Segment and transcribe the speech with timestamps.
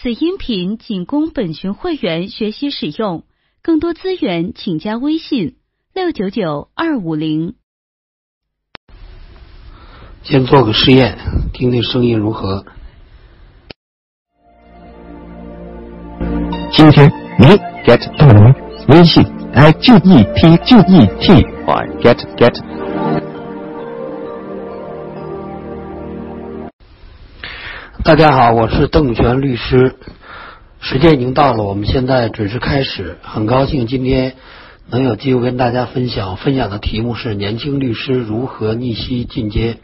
[0.00, 3.24] 此音频仅供本群会员学习使用，
[3.62, 5.56] 更多资源请加微信
[5.92, 7.56] 六九九二五零。
[10.22, 11.18] 先做个试验，
[11.52, 12.64] 听听声音如何。
[16.70, 17.10] 今天
[17.40, 17.46] 你
[17.84, 18.54] get 到了吗？
[18.90, 22.87] 微信 i g e t g e t y get get。
[28.04, 29.96] 大家好，我是邓宇泉律师。
[30.80, 33.18] 时间已经到了，我们现在准时开始。
[33.22, 34.36] 很高兴今天
[34.88, 39.78] 能有机会跟大家分享，分享的题目是年轻律师如何逆袭进阶。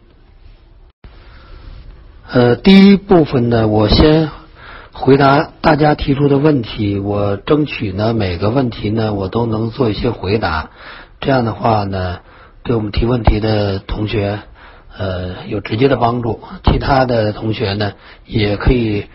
[2.30, 4.30] 呃，第一部分呢，我先
[4.92, 10.70] 回答大家提出的问题，我争取呢每个问题呢我都能做一些回答。
[11.20, 12.20] 这样的话呢，
[12.62, 14.38] 对我们提问题的同学。
[14.96, 16.40] 呃，有直接的帮助。
[16.64, 17.94] 其他的同学呢，
[18.26, 19.06] 也可以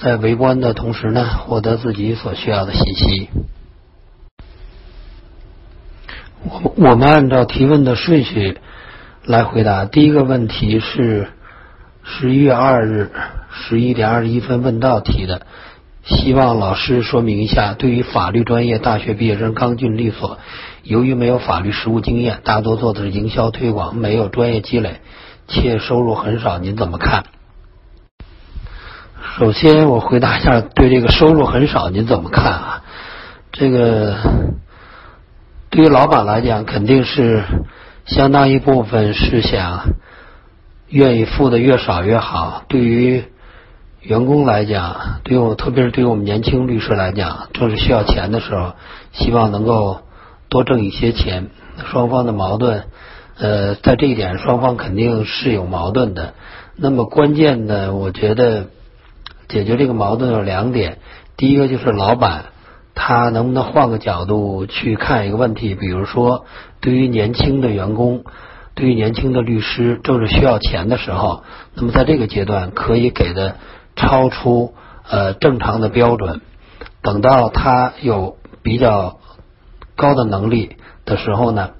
[0.00, 3.28] 在围观的同时呢，获得自己所需要的信息。
[6.42, 8.58] 我我们按照提问的顺序
[9.24, 9.84] 来回答。
[9.84, 11.28] 第一个问题是
[12.04, 13.10] 十一月二日
[13.50, 15.46] 十一点二十一分问到提的，
[16.04, 20.38] 希望老师说明一下，对于法律专业大学毕业生刚进律所。
[20.86, 25.00] 由于没有法律实务经验，大多做的是营销推广，没有专业积累，
[25.48, 27.24] 且收入很少，您怎么看？
[29.36, 32.82] 首先，我回答一下，对这个收入很少，您怎么看啊？
[33.50, 34.16] 这个
[35.70, 37.42] 对于老板来讲，肯定是
[38.04, 39.88] 相当一部分是想
[40.88, 42.62] 愿意付的越少越好。
[42.68, 43.24] 对于
[44.02, 48.74] 员工来讲，对我特别是对于我们年轻律师来讲，正是需要钱的时候，
[49.10, 50.05] 希望能够。
[50.48, 51.50] 多挣一些钱，
[51.90, 52.84] 双方的矛盾，
[53.36, 56.34] 呃，在这一点双方肯定是有矛盾的。
[56.76, 58.66] 那么关键的，我觉得
[59.48, 60.98] 解决这个矛盾有两点。
[61.36, 62.46] 第一个就是老板
[62.94, 66.46] 他能不能换个角度去看一个问题，比如说
[66.80, 68.24] 对于年轻的员工，
[68.74, 71.42] 对于年轻的律师，正是需要钱的时候，
[71.74, 73.56] 那么在这个阶段可以给的
[73.96, 74.74] 超出
[75.08, 76.40] 呃正常的标准，
[77.02, 79.18] 等到他有比较。
[79.96, 81.70] 高的能力的时候呢，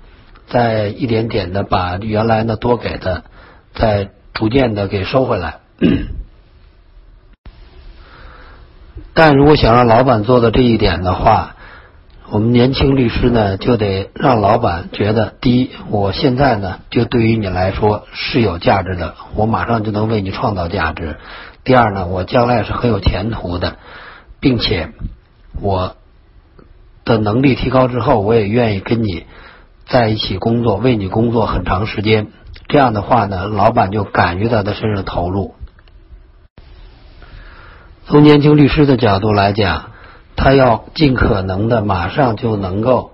[0.49, 3.25] 再一点点的把原来呢多给的，
[3.75, 5.59] 再逐渐的给收回来。
[9.13, 11.57] 但如果想让老板做到这一点的话，
[12.31, 21.17] 我们年轻律师呢就得让老板觉得，第一，我现在呢就对于你来说是有价值的，我马上就能为你创造价值；
[21.65, 23.77] 第二呢，我将来是很有前途的，
[24.41, 24.91] 并且
[25.61, 25.97] 我。
[27.07, 29.25] 的能力提高之后，我也愿意跟你
[29.87, 32.27] 在一起工作，为你工作很长时间。
[32.69, 35.55] 这样的话呢，老板就敢于在他身上投入。
[38.07, 39.93] 从年轻律师的角度来讲，
[40.35, 43.13] 他要尽可能的马上就能够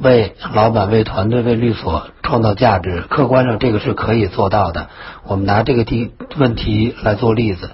[0.00, 3.00] 为老板、为团队、为律所创造价值。
[3.02, 4.88] 客观上这个是可以做到的。
[5.24, 7.70] 我们拿这个题问题来做例子。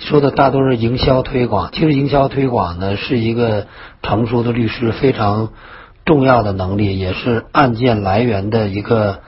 [0.00, 3.66] 说的大多是营销推广，其实营销推广呢是一个
[4.02, 5.50] 成熟的律师非常
[6.06, 9.20] 重要的能力，也是案件来源的一个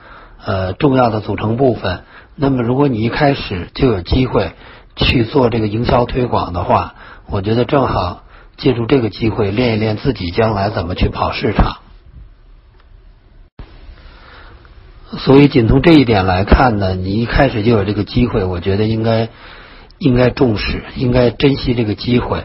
[0.43, 2.01] 呃重要的组成部分。
[2.35, 4.53] 那么，如果你一开始就有机会
[4.95, 6.95] 去做这个营销推广的话，
[7.29, 8.23] 我觉得正好
[8.57, 11.77] 借助这个机会练一练自己将来怎么去跑市场。
[15.19, 19.29] 所以，仅从这一点来看呢，你一开始就有这个机会，我觉得应该。
[20.03, 22.43] 应该重视，应该珍惜这个机会。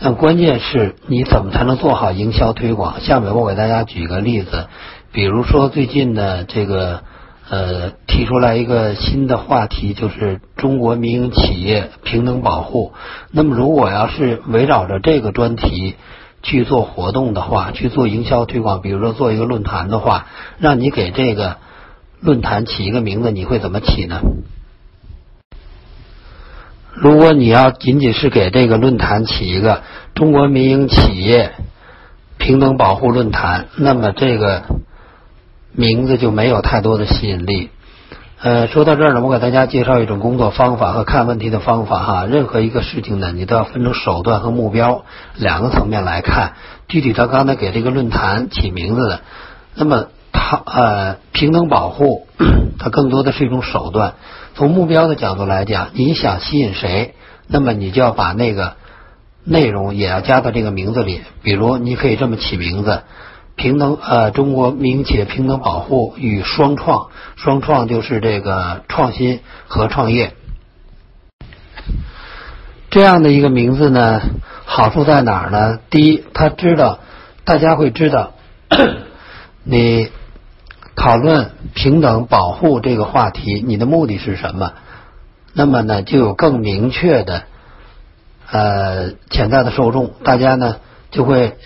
[0.00, 3.00] 但关键是你怎么才能做好营销推广？
[3.00, 4.68] 下面我给大家举个例子，
[5.10, 7.02] 比如说最近呢，这个
[7.48, 12.92] 呃提出来一个新的话题，就是中国民营企业平等保护。
[13.32, 15.94] 那么如果要是围绕着这个专题
[16.42, 20.26] 去做活动的话，去做营销推广，比如说做一个论坛的话，
[20.58, 21.56] 让你给这个
[22.20, 24.20] 论坛起一个名字，你会怎么起呢？
[26.94, 29.82] 如果你要仅仅是给这个论坛起一个
[30.14, 31.52] “中国民营企业
[32.38, 34.62] 平等保护论坛”，那么这个
[35.72, 37.70] 名字就没有太多的吸引力。
[38.40, 42.26] 呃，说到这儿呢，我给大家介绍一种工作方法和看问题的方法哈。
[42.26, 46.52] 任何一个事情呢，你都要分成手段和目标两个层面来看。
[46.86, 49.20] 具体到刚才给这个论坛起名字的，
[49.74, 52.28] 那么它呃平等保护，
[52.78, 54.14] 它更多的是一种手段。
[54.58, 57.14] 从目标的角度来讲，你想吸引谁，
[57.46, 58.74] 那么你就要把那个
[59.44, 61.20] 内容也要加到这个名字里。
[61.44, 63.02] 比如，你可以这么起名字：
[63.54, 67.06] 平等呃，中国民企业平等保护与双创。
[67.36, 70.34] 双创就是这个创新和创业。
[72.90, 74.20] 这样的一个名字呢，
[74.64, 75.78] 好处在哪儿呢？
[75.88, 76.98] 第一，他知道
[77.44, 78.32] 大家会知道
[79.62, 80.08] 你
[80.98, 84.72] 讨论平等保护这个话题，你的目的是什么？
[85.54, 87.44] 那么呢，就有更明确的
[88.50, 90.76] 呃潜在的受众，大家呢
[91.12, 91.56] 就会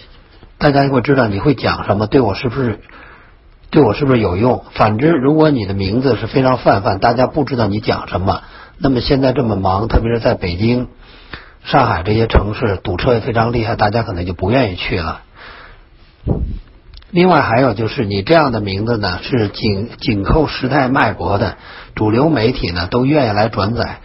[0.58, 2.80] 大家就会知道你会讲什么，对我是不是
[3.70, 4.64] 对我是不是有用？
[4.74, 8.42] 反之，如果你的名字是非常泛泛，大家不知道你讲什么，
[8.76, 10.88] 那么现在这么忙，特别是在北京、
[11.64, 15.22] 上海这些城市，堵车也非常厉害，大家可能就不愿意去了。
[17.12, 21.58] 另外还有就是你这样的名字呢，是紧紧扣时代脉搏的，
[21.94, 24.00] 主流媒体呢都愿意来转载，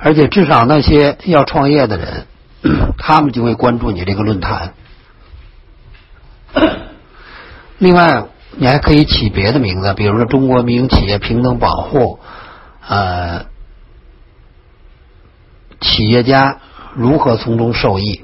[0.00, 2.26] 而且至少那些要创业的人，
[2.96, 4.72] 他们就会关注你这个论坛。
[7.76, 8.24] 另外，
[8.56, 12.20] 你还可以起别的名字，比如说中国民营企业平等保护，
[12.88, 13.44] 呃，
[15.78, 16.58] 企业家
[16.94, 18.22] 如何从中受益。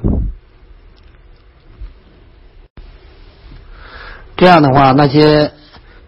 [4.39, 5.51] 这样的话，那些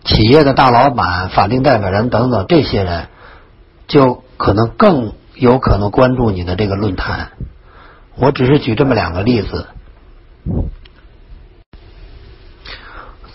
[0.04, 3.08] 企业的大老板、法定代表人等等这些人，
[3.88, 7.32] 就可能更有可能关注你的这个论坛。
[8.16, 9.66] 我只是举这么两个例子。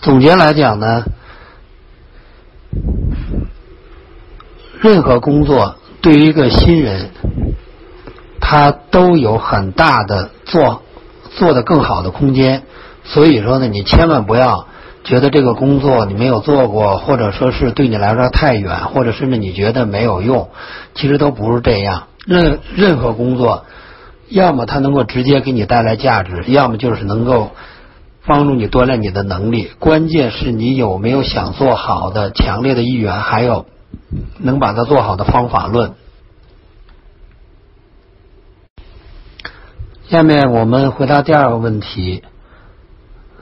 [0.00, 1.04] 总结来讲呢，
[4.80, 7.10] 任何工作对于一个新人，
[8.40, 10.82] 他都有很大的做
[11.36, 12.62] 做的更好的空间。
[13.04, 14.66] 所以说呢，你千万不要。
[15.06, 20.50] 觉得这个工作你没有做过，或者说是对你来说太远，或者甚至你觉得没有用，
[20.96, 22.08] 其实都不是这样。
[22.26, 23.66] 任任何工作，
[24.28, 27.52] 要么它能够直接给你带来价值，要么就是能够
[28.26, 29.70] 帮助你锻炼你的能力。
[29.78, 33.66] 关键是你有没有想做好的强烈的意愿，还有
[34.40, 35.94] 能把它做好的方法论。
[40.08, 42.24] 下面我们回答第二个问题。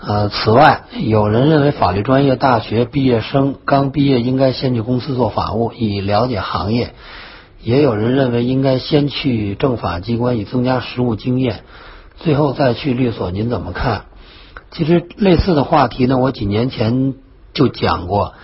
[0.06, 6.88] 呃，此外，有人认为法律专业大学毕业生刚毕业应该先去公司做法务，以了解行业；
[7.62, 11.64] 也有人认为应该先去政法机关，以增加实务经验，
[12.18, 13.30] 最后再去律所。
[13.30, 14.02] 您怎么看？
[14.70, 17.14] 其实类似的话题呢，我几年前
[17.54, 18.34] 就讲过。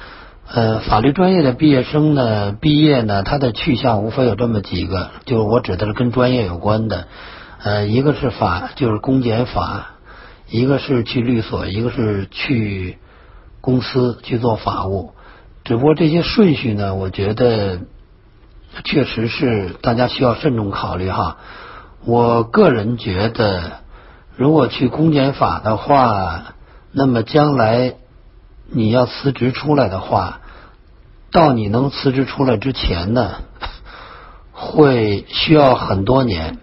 [0.53, 7.07] 呃，法律专业的毕业生呢，毕业呢，他的去向无非有这么几个，就是我指的是跟专业有关的。
[7.63, 9.97] 呃，一个是法，就是公检法。
[10.51, 12.99] 一个是去律所，一个是去
[13.61, 15.13] 公司去做法务，
[15.65, 17.81] 只不过这些顺序呢，我觉得
[18.85, 21.37] 确实是大家需要慎重考虑哈。
[22.05, 23.81] 我个人觉得，
[24.37, 26.55] 如果去公检法的话，
[26.93, 27.95] 那么将来
[28.71, 30.41] 你要辞职出来的话，
[31.31, 33.37] 到你能辞职出来之前呢，
[34.53, 36.59] 会需要很多年。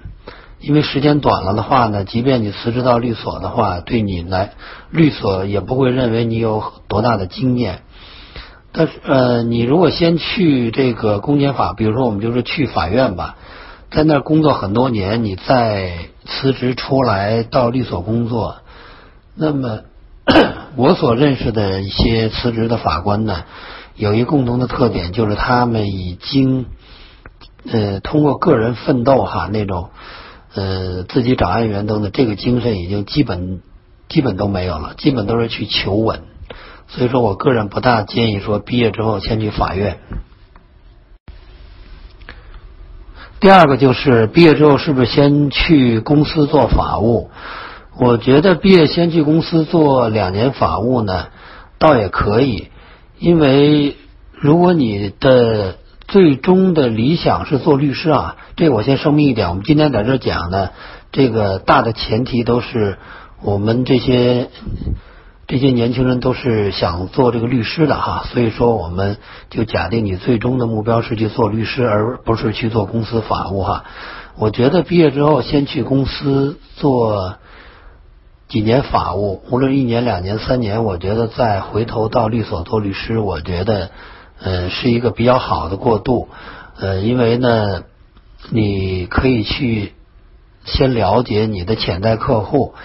[0.60, 4.54] 因为时间短了的话呢，即便你辞职到律所的话，对你来
[4.90, 7.84] 律所也不会认为你有多大的经验。
[8.72, 13.36] 但是呃，你如果先去这个公检法，比如说我们就是去法院吧，
[13.92, 15.94] 在那儿工作很多年，你再
[16.26, 18.58] 辞职出来到律所工作，
[19.36, 19.82] 那么
[20.76, 23.44] 我所认识的一些辞职的法官呢，
[23.96, 26.66] 有一共同的特点，就是他们已经
[27.72, 29.92] 呃通过个人奋斗哈那种。
[30.58, 33.62] 呃，自己找案源等等，这个精神已经基本
[34.10, 36.22] 基本都没有了，基本都是去求稳。
[36.88, 40.00] 所以说我个人不大建议说毕业之后先去法院。
[43.40, 47.30] 第二个就是毕业之后是不是先去公司做法务？
[48.00, 51.28] 我觉得毕业先去公司做两年法务呢，
[51.78, 52.70] 倒也可以，
[53.20, 53.96] 因为
[54.32, 55.76] 如果你的。
[56.08, 60.72] 最终的理想是做律师啊，这我先声明一点，我们今天在这讲的
[61.12, 62.98] 这个大的前提都是
[63.42, 64.48] 我们这些
[65.48, 69.18] 这些年轻人都是想做这个律师的哈，所以说我们
[69.50, 73.84] 就假定你最终的目标是去做律师，而不是去做公司法务哈。
[74.38, 77.36] 我觉得毕业之后先去公司做
[78.48, 83.92] 几年法务，无论一年、两年、三年，我觉得再回头到律所做律师，我觉得。
[84.40, 86.30] 呃，是一个比较好的过渡，
[86.80, 87.84] 呃，因为呢，
[88.52, 89.94] 你可以去
[90.66, 92.76] 先了解你的潜在客户，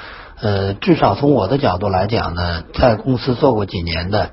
[0.41, 4.31] 呃，至少从我的角度来讲呢，在公司做过几年的，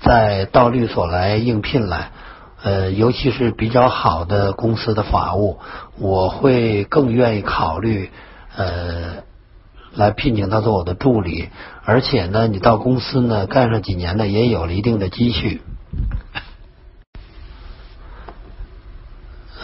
[0.00, 2.12] 再到律所来应聘来，
[2.62, 5.58] 呃，尤其是比较好的公司的法务，
[5.98, 8.10] 我会更愿意考虑，
[8.56, 9.22] 呃，
[9.94, 11.50] 来聘请他做我的助理，
[11.84, 15.60] 而且呢，你到公司呢干上几年呢，也有了一定的积蓄。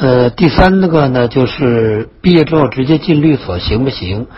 [0.00, 4.28] 呃，第三个呢，就是毕业之后直接进律所行不行？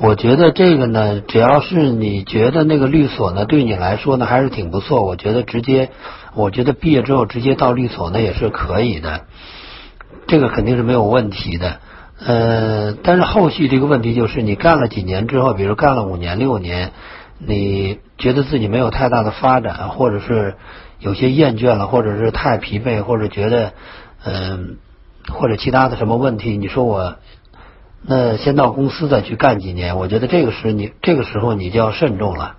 [0.00, 5.90] 我觉得这个呢，只要是你觉得那个律所呢对你来说呢还是挺不错，我觉得直接，
[6.36, 9.22] 我觉得毕业之后直接到律所呢也是可以的，
[10.28, 11.80] 这个肯定是没有问题的。
[12.24, 16.92] 呃，但是后续这个问题就是你干了几年之后，比如干了五年六年，
[17.44, 20.54] 你觉得自己没有太大的发展，或者是
[21.00, 23.72] 有些厌倦了，或者是太疲惫，或者觉得
[24.24, 24.76] 嗯。
[25.30, 26.56] 或者其他的什么问题？
[26.56, 27.16] 你说我
[28.02, 29.98] 那先到公司再去干几年？
[29.98, 32.56] 我觉得这个时你这个时候你就要慎重了，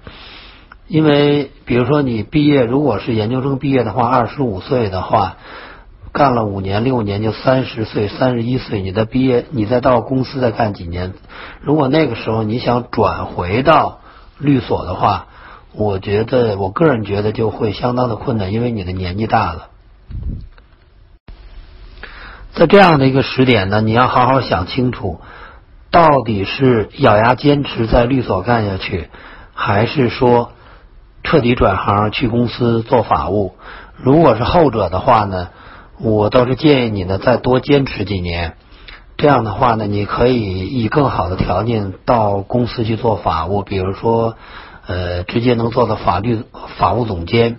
[0.87, 5.37] 因为比如说你毕业，如果是研究生毕业的话，二十五岁的话，
[6.11, 11.13] 干了五年六年就三十岁，三十一岁你再毕业，你再到公司再干几年？
[11.61, 13.99] 如果那个时候你想转回到
[14.37, 15.27] 律所的话，
[15.73, 19.69] 我觉得我个人觉得就会相当的困难，因为你的年纪大了。
[22.53, 25.21] 在这样的一个时点呢，你要好好想清楚，
[25.91, 29.09] 到底是咬牙坚持在律所干下去，
[29.53, 30.51] 还是说
[31.23, 33.55] 彻底转行去公司做法务？
[33.95, 35.49] 如果是后者的话呢，
[35.99, 38.55] 我倒是建议你呢再多坚持几年。
[39.15, 44.35] 这样的话呢，你可以以更好的条件到公司去做法务，比如说
[44.87, 46.43] 呃，直接能做到法律
[46.77, 47.57] 法务总监，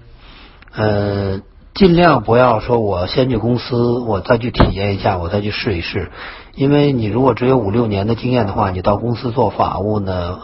[0.75, 1.41] 呃。
[1.81, 6.11] 尽量不要说，我先去公司，我再去体验一下，我再去试一试。
[6.55, 10.41] 因为你如果只有五六年的经验的话，你到公司做法务呢，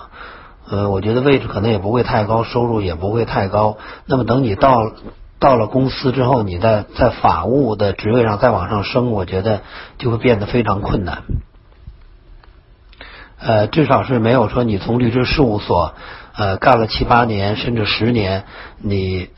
[0.66, 3.76] 呃，我觉得位置可能也不会太高，收入也不会太高。
[4.06, 4.78] 那么等你到
[5.38, 9.60] 到了公司之后，你在在法务的职位上再往上升，我觉得
[9.98, 11.24] 就会变得非常困难。
[13.38, 15.92] 呃，至少是没有说你从律师事务所
[16.34, 18.44] 呃干了七八年甚至十年，
[18.78, 19.28] 你。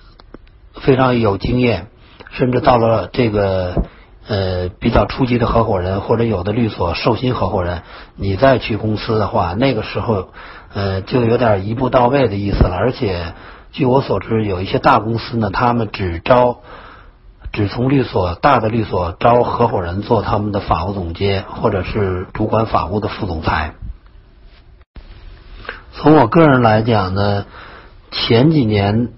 [0.81, 1.89] 非常有经验，
[2.31, 3.83] 甚至到了这个
[4.27, 7.83] 呃比较初级的合伙人，或者有的律所授薪合伙人，
[8.17, 10.29] 你再去公司的话，那个时候
[10.73, 12.77] 呃就有点一步到位的意思了。
[12.77, 13.35] 而且
[13.73, 16.59] 据我所知，有一些大公司呢，他们只招
[17.53, 23.75] 只从律所大的律所招合伙人做他们的法务总监，或者是主管法务的副总裁。
[25.93, 27.47] 从我个人来讲呢，
[28.11, 29.09] 前几年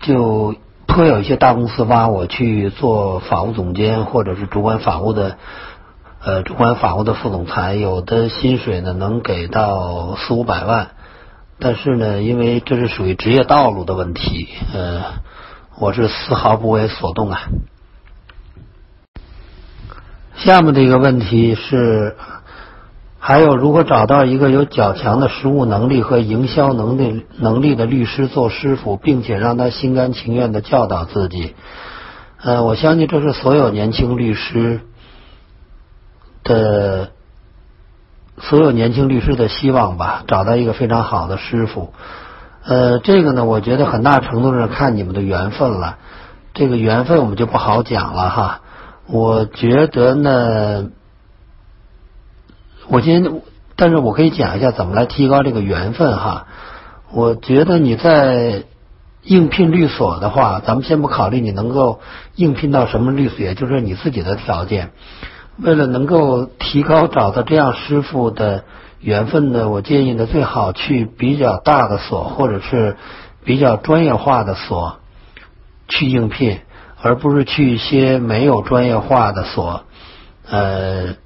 [0.00, 0.54] 就。
[0.88, 5.36] 颇有一些大公司挖我去做法务总监，或者是主管法务的，
[6.20, 10.88] 呃，主管法务的副总裁，有的薪水呢能给到四五百万，
[11.60, 15.04] 但是呢，因为这是属于职业道路的问题，呃，
[15.78, 17.42] 我是丝毫不为所动啊。
[20.34, 22.16] 下面的一个问题是。
[23.20, 31.56] 还有，如何找到一个有较强的实务能力和营销能力能力的律师做师傅，并且让他心甘情愿的教导自己？
[32.40, 34.80] 呃，我相信这是所有年轻律师
[36.44, 37.10] 的
[38.38, 41.92] 所有年轻律师的希望吧，找到一个非常好的师傅。
[42.64, 45.98] 呃，这个呢，我觉得很大程度上看你们的缘分了。
[46.54, 48.60] 这个缘分我们就不好讲了哈。
[49.08, 50.90] 我觉得呢。
[52.90, 53.42] 我先，
[53.76, 56.46] 但是我可以讲一下怎么来提高这个缘分哈。
[57.12, 58.64] 我觉得你在
[59.22, 62.00] 应聘律所的话，咱们先不考虑你能够
[62.34, 64.90] 应聘到什么律所，也就是你自己的条件。
[65.58, 68.64] 为了能够提高找到这样师傅的
[69.00, 72.96] 缘分呢，我建议呢最好去比较大的所或者是
[73.44, 75.00] 比较专业化的所
[75.88, 76.60] 去应聘，
[77.02, 79.82] 而不是去一些没有专业化的所，
[80.48, 81.16] 呃。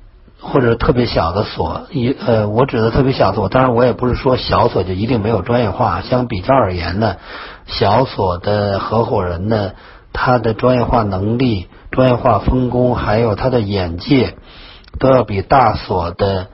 [0.43, 6.03] 或者特别小的所，一呃，我指的特别小的所，当然我也不是说小所就一定没有专业化。
[6.03, 7.17] 相比较而言呢，
[7.67, 9.71] 小所的合伙人呢，
[10.13, 14.35] 他的专业化能力、专业化分工，还有他的眼界，
[14.99, 16.49] 都要比大所的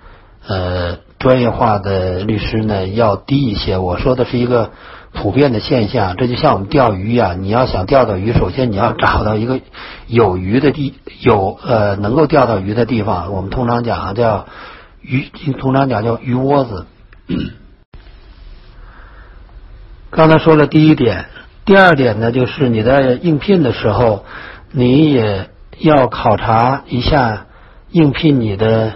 [0.47, 3.79] 呃专业化的律师呢要低一些。
[3.79, 4.71] 我说的是一个。
[5.21, 7.35] 普遍的现象，这就像我们钓鱼呀。
[7.37, 9.61] 你要想钓到鱼，首先你要找到一个
[10.07, 13.33] 有鱼的地，有呃能够钓到鱼的地方。
[13.33, 14.47] 我们通常讲叫
[15.03, 16.87] 鱼，通常讲叫鱼窝子。
[20.11, 21.27] 刚才说了第一点，
[21.65, 24.25] 第二点呢，就是你在应聘的时候，
[24.71, 27.47] 你也要考察一下
[27.91, 28.93] 应聘你的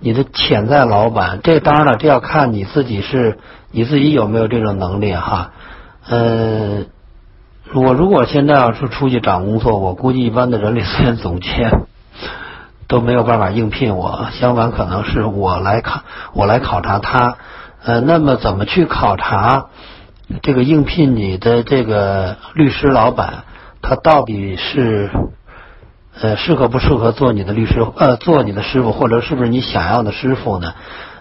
[0.00, 1.40] 你的潜在老板。
[1.42, 3.38] 这当然了，这要看你自己是
[3.70, 5.52] 你自己有没有这种能力哈。
[6.08, 6.84] 呃，
[7.74, 11.70] 我如果现在要是出去找工作，我估计一般的人力资源总监
[12.86, 14.28] 都没有办法应聘我。
[14.32, 17.36] 相反，可能是我来考，我来考察他。
[17.84, 19.66] 呃，那么怎么去考察
[20.42, 23.44] 这个应聘你的这个律师老板？
[23.82, 25.10] 他到底是
[26.20, 30.72] 呃，适合不适合做你的律师，呃，做你的师傅，或者是不是你想要的师傅呢？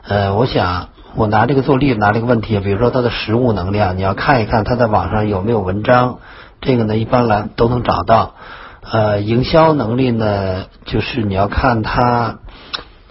[0.07, 6.19] 呃，我想我拿这个做例子，拿这个问题，比如说他的实务能力啊，你要看一看他在网上有没有文章，
[6.59, 8.33] 这个呢一般来都能找到。
[8.91, 12.39] 呃，营销能力呢，就是你要看他，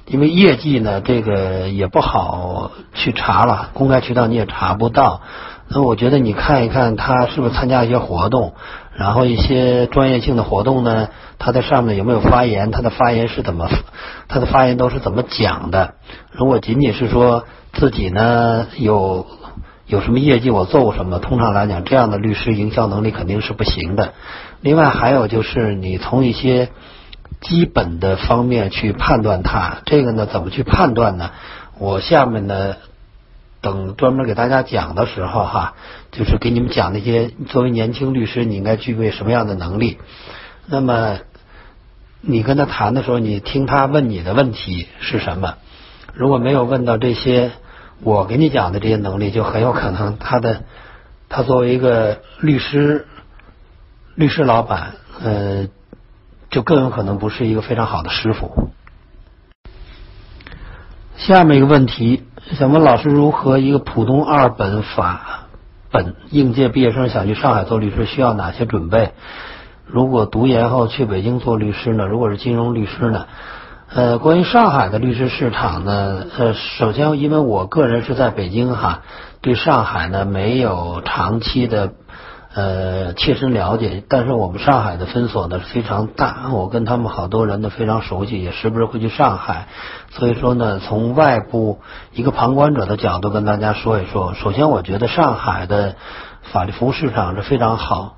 [0.07, 5.23] 因为业绩呢，这个也不好去查了，公开渠道你也查不到。
[5.67, 8.53] 那我觉得你看一看他是不是参加一些活动，
[8.95, 11.09] 然后一些专业性的活动呢，
[11.39, 13.71] 他在上面有没有发言，他的发言是怎么，
[14.29, 15.95] 他的发言都是怎么讲的。
[16.33, 17.45] 如果仅仅是说
[17.75, 19.27] 自己呢有
[19.87, 24.15] 有什么业绩，我做过什么，通常来讲，这样的律师营销能力肯定是不行的。
[24.61, 26.71] 另外还有就是你从一些
[27.41, 31.31] 基本的方面去判断他，这个呢怎么去判断呢？
[31.79, 32.77] 我下面呢。
[33.65, 35.73] 等专门给大家讲的时候哈，
[36.13, 39.97] 就是给你们讲那些作为年轻律师你应该具备什么样的能力。
[40.67, 41.21] 那么
[42.21, 45.55] 你跟他谈的时候，你听他问你的问题是什么？
[46.13, 47.53] 如果没有问到这些
[48.03, 50.65] 我给你讲的这些能力，就很有可能他的
[51.29, 53.07] 他作为一个律师
[54.15, 55.69] 律师老板，呃，
[56.51, 58.71] 就更有可能不是一个非常好的师傅。
[61.17, 62.25] 下面一个问题。
[62.53, 65.47] 想问老师，如何一个普通二本法
[65.91, 69.13] 本应届毕业生想去上海做律师，需要哪些准备？
[69.87, 72.07] 如果读研后去北京做律师呢？
[72.07, 73.27] 如果是金融律师呢？
[73.95, 76.27] 呃，关于上海的律师市场呢？
[76.37, 79.03] 呃，首先，因为我个人是在北京哈，
[79.41, 81.93] 对上海呢没有长期的。
[82.57, 89.67] 呃，切身了解，但是我们上海的分所呢非常大，我跟他们好多人都非常熟悉，也时不时会去上海。
[90.11, 91.81] 所以说呢，从外部
[92.13, 94.35] 一个旁观者的角度跟大家说一说。
[94.35, 95.97] 首先，我觉得上海的
[96.43, 98.17] 法律服务市场是非常好，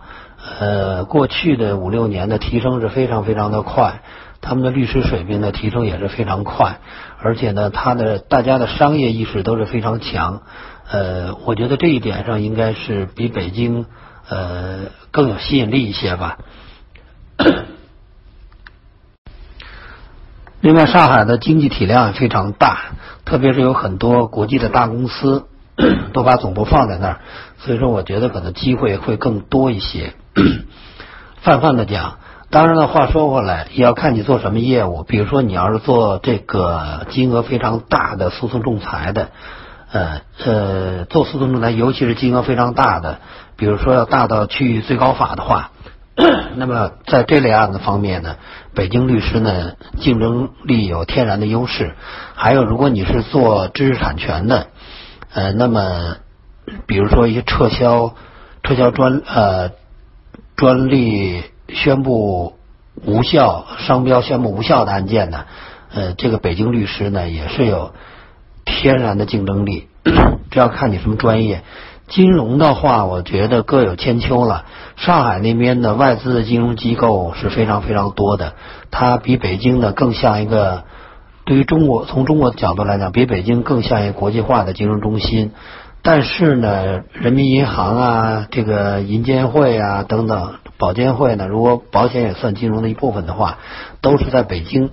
[0.59, 4.03] 呃，过去的五六年的提升是非常非常的快，
[4.47, 6.79] 他们的律师水平的提升也是非常快，
[7.21, 10.43] 而且呢，他的大家的商业意识都是非常强。
[10.89, 13.87] 呃，我觉得这一点上应该是比北京。
[14.29, 16.39] 呃，更有吸引力一些吧。
[20.61, 25.47] 另外，上海的经济体量也非常大，特别是有很多国际的大公司
[26.13, 27.21] 都把总部放在那儿，
[27.59, 30.15] 所以说我觉得可能机会会更多一些。
[31.41, 32.19] 泛泛的讲，
[32.57, 35.03] 当然了，话说回来，也要看你做什么业务。
[35.03, 39.29] 比如说，你要是做这个金额非常大的诉讼仲裁的，
[39.93, 43.19] 呃呃，做诉讼仲裁，尤其是金额非常大的。
[43.59, 45.73] 比如说要大到去最高法的话，
[46.57, 48.37] 那么在这类案子方面呢，
[48.75, 51.95] 北京律师呢竞争力有天然的优势。
[52.37, 54.69] 还有，如果你是做知识产权的，
[55.35, 56.17] 呃，那么
[56.87, 58.15] 比如说一些撤销
[58.63, 59.73] 撤销专呃
[60.57, 62.55] 专利宣布
[63.05, 65.45] 无效、商标宣布无效的案件呢，
[65.93, 67.93] 呃，这个北京律师呢也是有
[68.65, 69.89] 天然的竞争力。
[70.51, 71.63] 这要看你什么专业。
[72.09, 74.65] 金融的话，我觉得各有千秋了。
[74.95, 78.55] 上海那边的外资的金融机构是非常非常多的，
[78.93, 80.85] 它比北京呢更像一个，
[81.45, 85.51] 对于中国从中国的角度来讲，比北京更像一个国际化的金融中心。
[86.03, 93.59] 但是呢，人民银行啊，这个银监会啊等等，保监会呢，如果保险也算金融的一部分的话，
[94.01, 94.91] 都是在北京。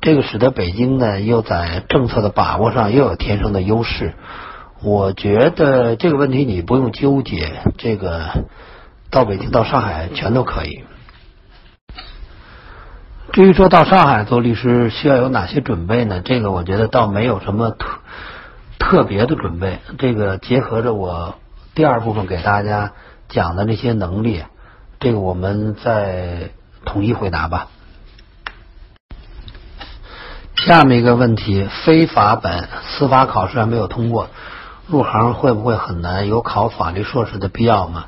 [0.00, 4.14] 这个使得北京呢，又在政策的把握上又有天生的优势。
[4.82, 8.44] 我觉得这个问题你不用纠结，这个
[9.10, 10.84] 到北京、到上海全都可以。
[13.32, 16.20] 至于说到上海做律师需要有哪些准备呢？
[16.24, 17.98] 这个我觉得倒没有什么特
[18.78, 19.80] 特别的准备。
[19.98, 21.34] 这个结合着我
[21.74, 22.92] 第二部分给大家
[23.28, 24.44] 讲的那些能力，
[25.06, 26.50] 这个我们再
[26.84, 27.68] 统一回答吧。
[30.56, 34.30] 下面一个问题：非法本司法考试还没有通过。
[34.88, 36.26] 入行会不会很难？
[36.26, 38.06] 有考法律硕士的必要吗？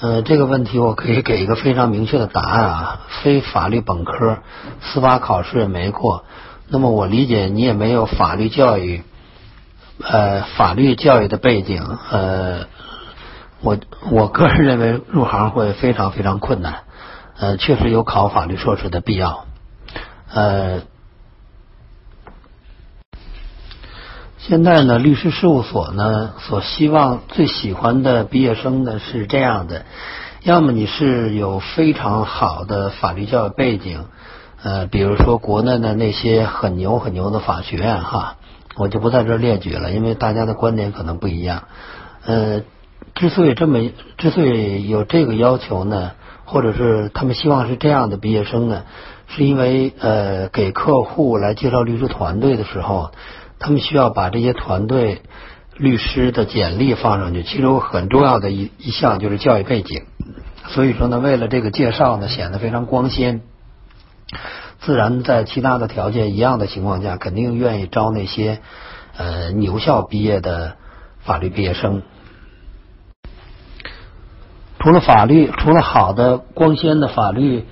[0.00, 3.00] 呃，这个问题我可以给一个非常明确的答案啊。
[3.20, 4.38] 非法律本科，
[4.80, 6.22] 司法考试也没过，
[6.68, 9.02] 那么我理解你也没有法律教育，
[10.00, 12.66] 呃，法律教育的背景，呃，
[13.60, 13.78] 我
[14.10, 16.80] 我个人认为入行会非常非常困难。
[17.38, 19.46] 呃，确实有考法律硕士的必要，
[20.32, 20.82] 呃。
[24.40, 29.84] 现在呢，律师事务所呢所希望最喜欢的毕业生呢是这样的：
[30.42, 34.06] 要么你是有非常好的法律教育背景，
[34.62, 38.36] 呃，比如说国内的那些很牛很牛的法学院哈，
[38.76, 41.64] 我就不在这列举了，因为大家的观点可能不一样。
[42.24, 42.62] 呃，
[43.18, 46.12] 之所以这么，之所以有这个要求呢，
[46.44, 48.84] 或者是他们希望是这样的毕业生呢，
[49.26, 53.10] 是因为呃给客户来介绍律师团队的时候，
[53.58, 55.22] 他们需要把这些团队
[55.76, 60.04] 律师的简历放上去，其中很重要的一一项就是教育背景。
[60.68, 63.40] 所以说呢，为了这个介绍呢显得非常光鲜，
[64.78, 68.60] 自然在其他的条件一样的情况下，肯定愿意招那些
[69.16, 70.76] 呃牛校毕业的
[71.18, 72.02] 法律毕业生。
[74.80, 77.64] 除了法律，除了好的光鲜的法律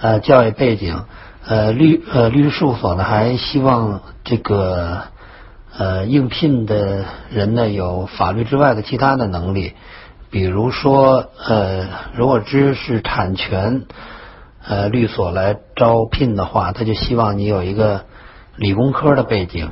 [0.00, 1.04] 呃教育背景，
[1.46, 5.04] 呃律呃律师事务所呢还希望这个
[5.76, 9.72] 呃应聘的人呢有法律之外的其他的能力，
[10.30, 13.86] 比如说呃如果知识产权
[14.62, 18.04] 呃律所来招聘的话，他就希望你有一个
[18.56, 19.70] 理工科的背景，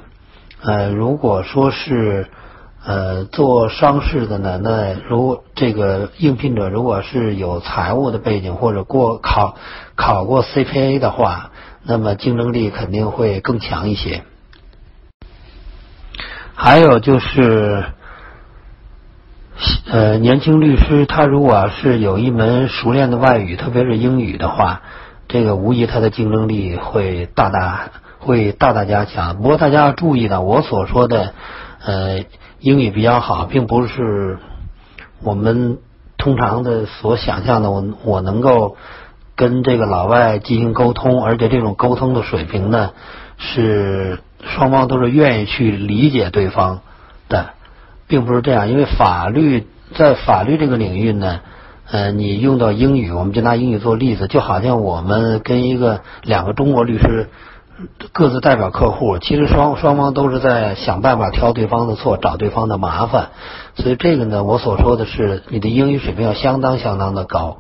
[0.62, 2.29] 呃如果说是。
[2.88, 9.57] 呃，做商事的呢，那如这个应聘者如果是有财务的背景或者过考
[9.94, 11.51] 考过 CPA 的话，
[11.83, 14.22] 那么竞争力肯定会更强一些。
[16.55, 17.85] 还有就是，
[19.90, 24.81] 呃，年轻律师他如果是有一门熟练的外语，特别是英语的话，
[25.29, 29.37] 这个无疑他的竞争力会大大会大大加强。
[29.37, 31.35] 不过大家要注意呢，我所说的
[31.84, 32.24] 呃。
[32.60, 34.40] 英语比较好，并不是
[35.22, 35.78] 我们
[36.16, 37.70] 通常的所想象的。
[37.70, 38.76] 我我能够
[39.36, 42.90] 跟这个老外进行沟通，而且这种沟通的水平呢，
[43.36, 46.80] 是双方都是愿意去理解对方
[47.28, 47.50] 的，
[48.08, 48.68] 并不是这样。
[48.68, 51.38] 因为法律在法律这个领域呢，
[51.88, 57.28] 呃，你用到英语，我们就拿英语做例子，就好像我们跟一个两个中国律师。
[58.12, 63.28] 各自代表客户，其实双双方都是在想办法挑对方的错，找对方的麻烦。
[63.76, 67.58] 所以这个呢，我所说的是你的英语水平要相当相当的高。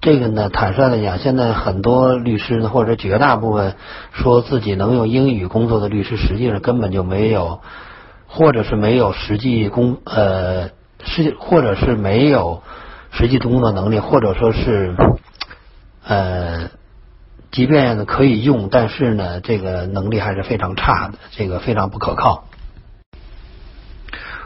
[0.00, 3.74] 这个呢，坦率的讲，现在很多律师呢，或者绝大部分
[4.12, 7.60] 说自己能用英语工作的律师，实际上根本就没有，
[8.26, 10.70] 或者是没有实际工呃，
[11.04, 12.62] 实或者是没有
[13.10, 14.96] 实际工作能力，或者说是
[16.06, 16.70] 呃。
[17.50, 22.44] 即便可以用，但是呢，这个能力还是非常差的，这个非常不可靠。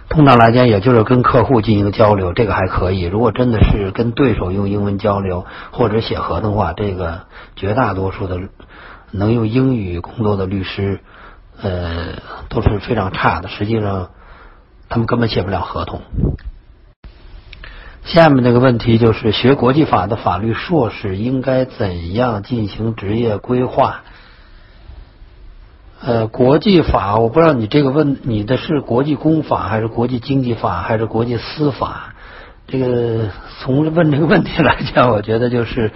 [0.08, 3.02] 通常来讲，也就是跟客户进行交流，这个还可以。
[3.02, 7.22] 如果真的是跟对手用英文交流或者写合同的话，这个
[7.56, 8.38] 绝大多数的
[9.10, 11.00] 能用英语工作的律师，
[11.60, 12.14] 呃，
[12.48, 13.48] 都是非常差的。
[13.48, 14.10] 实际上，
[14.88, 16.02] 他们根本写不了合同。
[18.04, 24.02] 下面这个问题就是学国际法的法律硕士应该怎样进行职业规划？
[26.02, 32.14] 呃，国际法我不知道你这个问你的是国际公法还是国际经济法还是国际司法？
[32.66, 35.90] 这个从问这个问题来讲，我觉得就是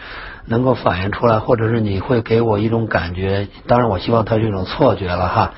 [0.47, 3.49] 能够反映出来，或者是你会给我一种感觉。
[3.67, 5.53] 当然，我希望它是一种错觉了哈，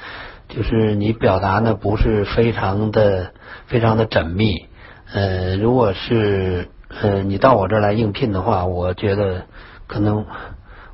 [0.48, 3.32] 就是你表达呢不是非常的
[3.66, 4.66] 非常的缜密。
[5.12, 6.68] 呃，如果是
[7.02, 9.42] 呃你到我这儿来应聘的话，我觉得
[9.88, 10.24] 可能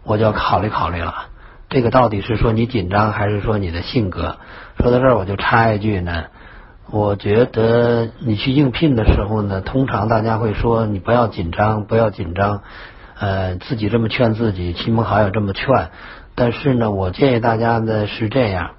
[0.05, 1.26] 我就要考虑考虑了。
[1.68, 4.37] 这个到底是说你紧张，还是说你的性格？
[4.79, 6.24] 说到这儿，我就插一句呢，
[6.90, 12.62] 我觉得你去应聘的时候呢，通常大家会说你不要紧张，不要紧张，
[13.18, 15.66] 呃，自己这么劝自己，亲朋好友这么劝。
[16.35, 18.70] 但是呢，我建议大家呢是这样，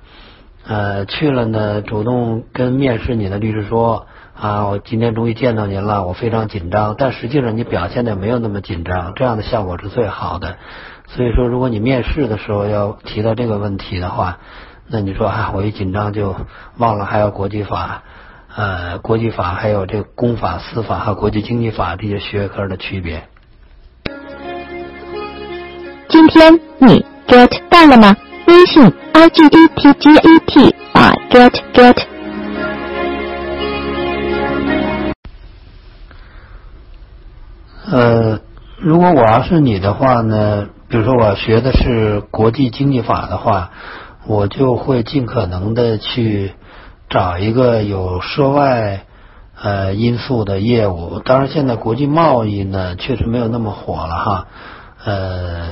[0.65, 4.08] 呃，去了呢，主动跟面试你的律师说。
[4.39, 6.95] 啊，我今天终于见到您了，我非常紧张。
[6.95, 10.58] 但实际上你表现的没有那么紧张，这样的效果是最好的。
[11.08, 14.38] 所以说，如果你面试的时候要提到这个问题的话，
[14.88, 16.36] 那你说啊，我一紧张就
[16.78, 18.04] 忘了还有国际法，
[18.56, 23.28] 呃，国际法还有这个公法、司法和国际经济法这些学科的区别。
[26.10, 28.15] 今天你 get 到了吗？
[28.47, 32.16] 微信 i g e t g e t 啊，get get。
[37.89, 38.41] 呃，
[38.80, 43.71] 如果我要是你的话呢，比如说我学的是国际经济法的话，
[44.28, 46.52] 我就会尽可能的去
[47.10, 49.06] 找一个有涉外
[49.62, 51.19] 呃因素的业务。
[51.23, 54.47] 当然，现在国际贸易呢确实没有那么火了哈。
[55.06, 55.69] 呃，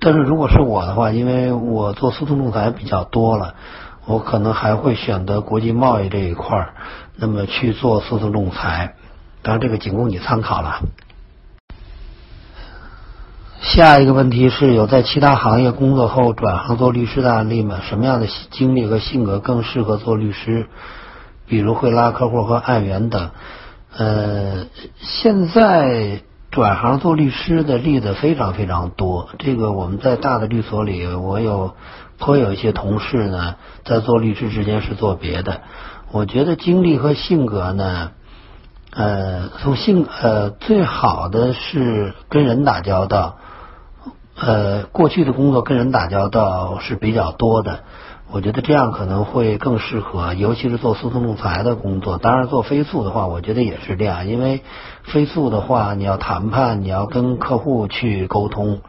[0.00, 3.56] 但是如果是我的话，因为我做诉讼仲裁比较多了，
[4.06, 6.74] 我可能还会选择国际贸易这一块儿，
[7.16, 8.94] 那么去做诉讼仲裁。
[9.44, 10.80] 当然，这个仅供你参考了。
[13.60, 17.80] 下一个问题是有在其他行业工作后转行做律师的案例吗？
[17.86, 20.66] 什么样的经历和性格更适合做律师？
[21.46, 23.30] 比如会拉客户和案源等。
[23.94, 24.64] 呃，
[24.98, 29.28] 现在转行做律师的例子非常非常多。
[29.38, 31.74] 这个我们在大的律所里，我有
[32.18, 35.60] 颇有一些同事呢，在做律师之间是做别的。
[36.12, 38.12] 我觉得经历和性格呢，
[38.94, 43.36] 呃，从性呃最好的是跟人打交道。
[44.36, 47.80] 呃，过去的工作跟人打交道是比较多的。
[48.30, 52.18] 我觉得这样可能会更适合，尤其是做诉讼仲裁的工作。
[52.18, 54.26] 当然，做飞速的话，我觉得也是这样。
[54.26, 54.62] 因为
[55.04, 58.80] 飞速的话，你要谈判，你要跟客户去沟通，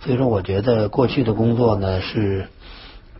[0.00, 2.48] 所以说，我觉得过去的工作呢是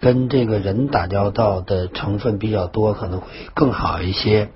[0.00, 4.50] 跟这个人打交道的成分比较多，可能会更好一些。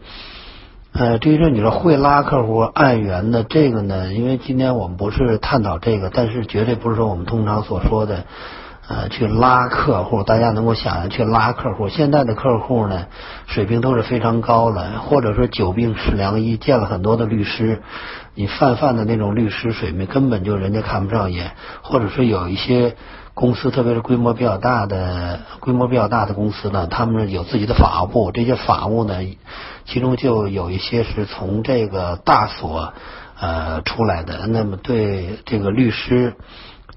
[0.92, 8.24] 呃，至于说你说会拉客户按源的这个呢，因为今天我们不是探讨这个，但是绝对不是说我们通常所说的。
[8.88, 11.90] 呃，去拉客户，大家能够想象去拉客户。
[11.90, 13.05] 现在的客户呢，
[13.46, 17.83] 水平都是非常高的，或者说久病是良医，见了很多的律师，
[18.35, 21.51] 你泛泛的那种律师水平，根本就人家看不上眼。
[21.83, 22.96] 或者说有一些
[23.35, 29.18] 公司，特别是规模比较大的、规模比较大的公司呢，他们有自己的法务部，这些法务呢，
[29.85, 32.94] 其中就有一些是从这个大所
[33.38, 36.33] 呃出来的，那么对这个律师。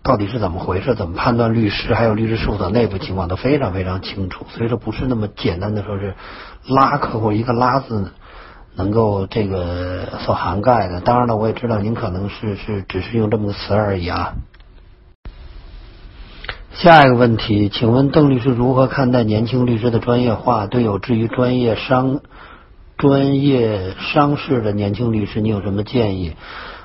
[0.03, 0.95] 到底是怎么回事？
[0.95, 6.15] 怎么判断律师还有律师事务所内部情况都非常非常清楚，所以说不是那么简单的说是
[6.67, 8.11] 拉客户一个拉字
[8.75, 11.01] 能够这个所涵盖的。
[11.01, 14.33] 当然了，我也知道您可能是是只是用这么个词而已啊。
[16.73, 20.65] 下一个问题，请问邓律师如何看待年轻律师的专业化？
[20.65, 22.21] 对有志于专业商
[22.97, 26.33] 专业商事的年轻律师，你有什么建议？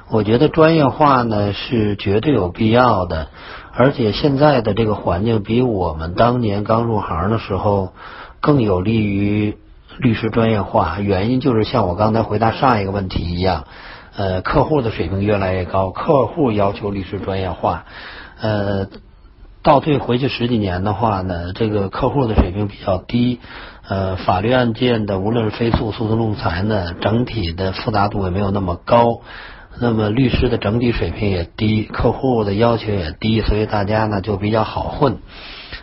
[0.09, 3.29] 我觉得专业化呢是绝对有必要的，
[3.73, 7.93] 而且现在的这个环境比我们当年刚入行的时候
[8.41, 9.57] 更有利于
[9.99, 11.01] 律师专业化。
[11.01, 13.65] 原因就是像我刚才回答上一个问题一样，
[14.17, 17.85] 呃，客户的水平越来越高，客户要求律师专业化。
[18.41, 18.87] 呃，
[19.65, 23.41] 倒退回去十几年的话呢，这个客户的水平比较低，
[23.89, 29.23] 呃，法律案件的无论是非诉、诉讼、仲裁呢，整体的复杂度也没有那么高。
[29.79, 35.19] 那么律师的整体水平也低，客户的要求也低，所以大家呢就比较好混。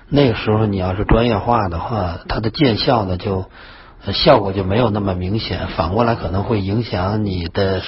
[0.10, 3.46] 那个时候你要是专业化的话，它的见效呢就
[4.12, 7.82] 效果就没有那么明显，反过来可能会影响你的，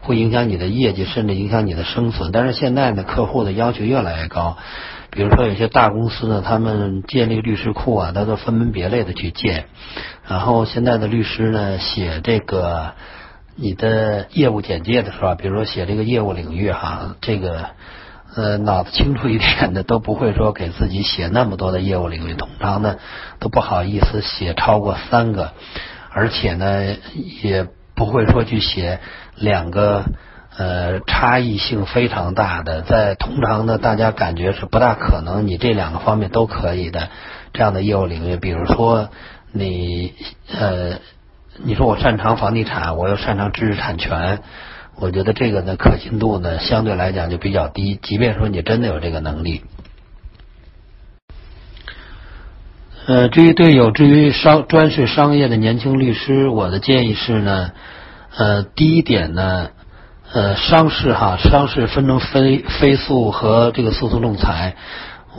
[0.00, 2.30] 会影响你的业绩，甚至影响你的生存。
[2.32, 4.56] 但是现在呢，客户的要求越来越高，
[5.10, 9.66] 比如说有些大公司呢，他们建立律师库啊，他都分门别类的去建。
[10.26, 12.92] 然后现在的律师呢，写这个。
[13.60, 17.70] 你的业务简介的时候，比如说写这个业务领域哈，这个
[18.36, 22.98] 呃脑子清楚一点的都不会说给自己写那么多的业务领域，通常呢
[23.40, 25.54] 都不好意思写超过三个，
[26.12, 26.94] 而且呢
[27.42, 27.66] 也
[27.96, 29.00] 不会说去写
[29.34, 30.04] 两个
[30.56, 37.08] 呃差异性非常大的，在通常呢大家感觉是不大可能你这两个方面都可以的
[37.52, 39.08] 这样的业务领域，比如说
[39.50, 40.14] 你
[40.56, 41.00] 呃。
[41.64, 44.42] 你说我擅长房地产，我又擅长知识产权，
[44.96, 47.98] 我觉得这个呢可信度呢相对来讲就比较低。
[48.00, 49.62] 即便说你真的有这个能力，
[53.06, 57.72] 呃，至于对有志于商专事商业的年轻律师，我的建议是呢，
[58.36, 59.70] 呃，第一点呢，
[60.32, 64.76] 呃，商事哈，商事分成非非诉和这个诉讼仲裁。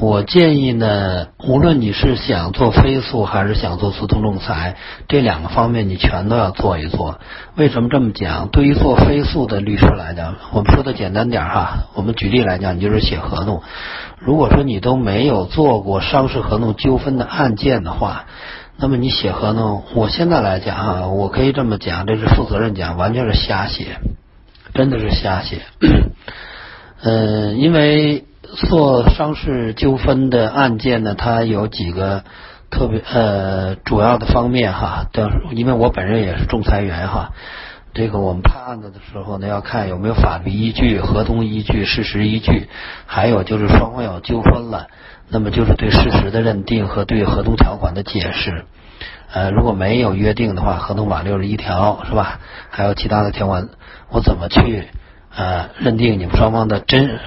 [0.01, 4.77] 我建议呢，无论你是想做非诉还是想做诉讼仲裁，
[5.09, 7.19] 这两个方面你全都要做一做。
[7.55, 8.47] 为什么这么讲？
[8.47, 13.61] 对于做非诉的律师来讲，我们说的简单点哈，我们举例来讲，你就是写合同。
[14.19, 18.23] 如果说你都没有做过商事合同纠纷的案件的话，
[18.77, 23.97] 那么你写合同，我现在来讲哈，我可以这么讲，这是负责任讲，完全是瞎写，
[24.73, 25.57] 真的是瞎写。
[27.01, 28.23] 嗯， 因为。
[28.55, 32.23] 做商事纠纷的案件呢，它有几个
[32.69, 35.07] 特别呃主要的方面哈。
[35.13, 37.31] 的，因为我本人也是仲裁员哈，
[37.93, 42.67] 这个我们判案子的时候呢，要看有没有法律依据、合同依据、事实依据，
[43.05, 44.87] 还有就是双方有纠纷了，
[45.29, 48.65] 那么就是对事实的认定和对合同条款的解释。
[49.31, 52.39] 呃，如果没有约定的话，合同法六十一条是吧？
[52.71, 53.69] 还有其他的条款，
[54.09, 54.85] 我怎么去
[55.35, 57.19] 呃认定你们双方的真？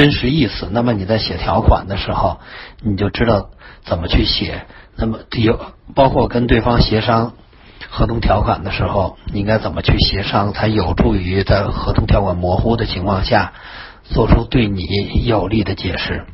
[0.00, 2.40] 真实意思，那么你在写条款的时候，
[2.82, 3.50] 你就知道
[3.84, 4.62] 怎么去写。
[4.96, 5.60] 那么有
[5.94, 7.34] 包括跟对方协商
[7.90, 13.52] 合同条款的时候，应该怎么去协商，才有助于在合同条款模糊的情况下，
[14.04, 14.86] 做出对你
[15.26, 16.24] 有利的解释。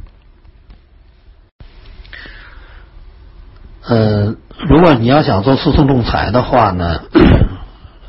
[3.89, 4.37] 嗯，
[4.69, 7.01] 如果你要想做诉讼仲裁的话呢，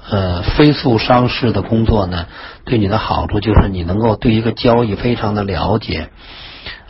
[0.09, 2.27] 呃非诉商事的工作呢，
[2.65, 6.09] 对你的好处就是你能够对一个交易非常的了解。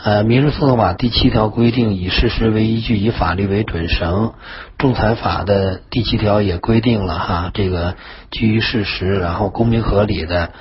[0.03, 4.33] 呃，民事诉讼法第七条规定，以事实为依据，以法律为准绳。
[4.77, 7.95] 仲裁法的第七条也规定了哈，这个
[8.31, 10.51] 基于事实，然后公平合理的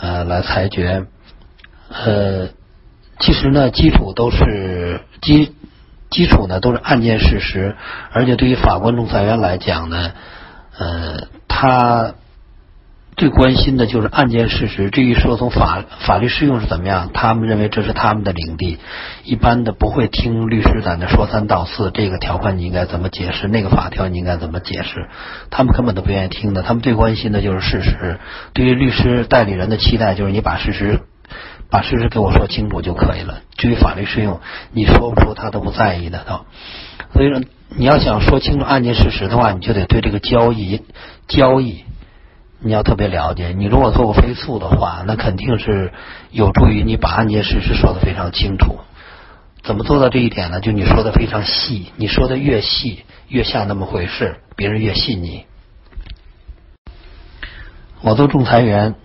[0.00, 1.04] 呃来裁决。
[1.90, 2.48] 呃，
[3.20, 5.52] 其实呢，基础都是基
[6.10, 7.76] 基础呢都是案件事实，
[8.10, 10.12] 而且对于法官、仲裁员来讲呢，
[10.78, 12.14] 呃，他。
[13.16, 14.90] 最关心的就是案件事实。
[14.90, 18.78] 至于说从法法律适用是怎么样，他们认为这是他们的领地，
[19.24, 21.90] 一般的不会听律师在那说三道四。
[21.92, 23.48] 这个条款你应该怎么解释？
[23.48, 25.08] 那个法条你应该怎么解释？
[25.50, 26.62] 他们根本都不愿意听的。
[26.62, 28.20] 他们最关心的就是事实。
[28.52, 31.00] 对于律师代理人的期待就是你把事实
[31.70, 33.40] 把事实给我说清楚就可以了。
[33.56, 34.38] 至于法律适用，
[34.70, 36.44] 你说不出他都不在意的。
[37.12, 40.82] 所以说，你要想说清楚案件事实的话，你就得对这个交易
[41.28, 41.84] 交易。
[42.60, 45.92] 你要特别了解，你如果做过飞速的话，那肯定是
[46.32, 48.80] 有助于你把案件事实说的非常清楚。
[49.62, 50.60] 怎么做到这一点呢？
[50.60, 55.44] 就你说的非常细，你说的越细，越像那么回事，别人越信你。
[58.00, 58.96] 我做仲裁员，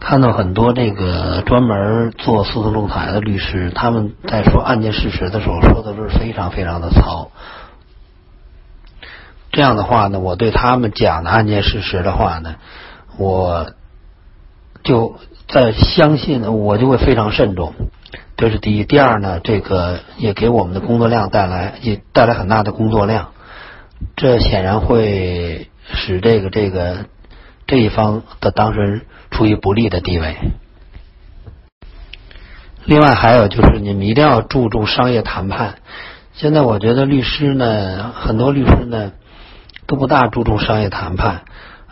[0.00, 7.30] 看到很多这个专门做诉讼仲裁的律师，他们在说案件事实的时候，说的都是非常非常的糙。
[9.54, 12.56] 这样的话呢，我对他们讲的案件事实的话呢。
[13.16, 13.70] 我
[14.82, 15.14] 就
[15.46, 17.72] 在相信，我就会非常慎重，
[18.36, 18.82] 这是第一。
[18.82, 23.28] 第二呢，这个也给我们的工作量带来也带来很大的工作量，
[24.16, 27.06] 这显然会使这个这个
[27.68, 30.36] 这一方的当事人处于不利的地位。
[32.84, 35.76] 另外还有就是，你们一定要注重商业谈判。
[36.32, 39.12] 现在我觉得律师呢，很多律师呢
[39.86, 41.42] 都不大注重商业谈判。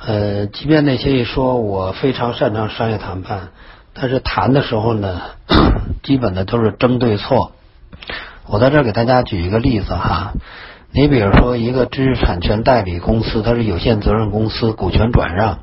[0.05, 3.51] 呃，即便那些一说我非常擅长商业谈判，
[3.95, 5.21] 但是谈的时候呢，
[6.03, 7.53] 基本的都是争对错。
[8.47, 10.33] 我在这儿给大家举一个例子哈，
[10.91, 15.61] 你比如说一个知识产权代理公司，它是有限责任公司，股权转让，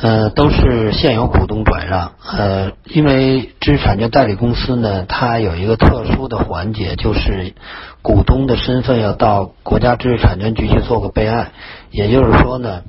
[0.00, 2.12] 呃，都是现有股东转让。
[2.26, 7.54] 呃，因为知识产权代理公司呢，它有一个特殊的环节，就是
[8.02, 11.52] 股东的身份要到国家知识产权局去做个备案，
[11.90, 12.82] 也就是说呢。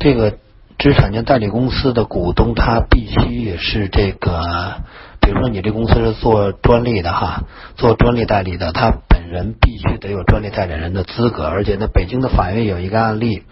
[0.00, 0.32] 这个
[0.76, 4.82] 知识产权代理公司的股东，他必须也是这个，
[5.20, 7.44] 比如说你这公司是做专利的哈，
[7.76, 11.46] 做专利代理的，他本人必须得有专利代理人的资格。
[11.46, 13.44] 而且呢，北京的法院有一个案例，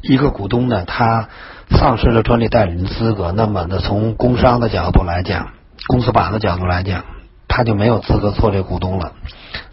[0.00, 1.28] 一个股东呢，他
[1.70, 5.50] 丧失了专利代理人资格，那么呢，从工商的角度来讲，
[5.86, 7.04] 公司法的角度来讲，
[7.46, 9.12] 他就没有资格做这股东了。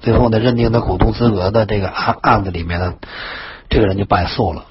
[0.01, 2.95] 最后呢，认定他股东资格的这个案案子里面呢，
[3.69, 4.65] 这个人就败诉了。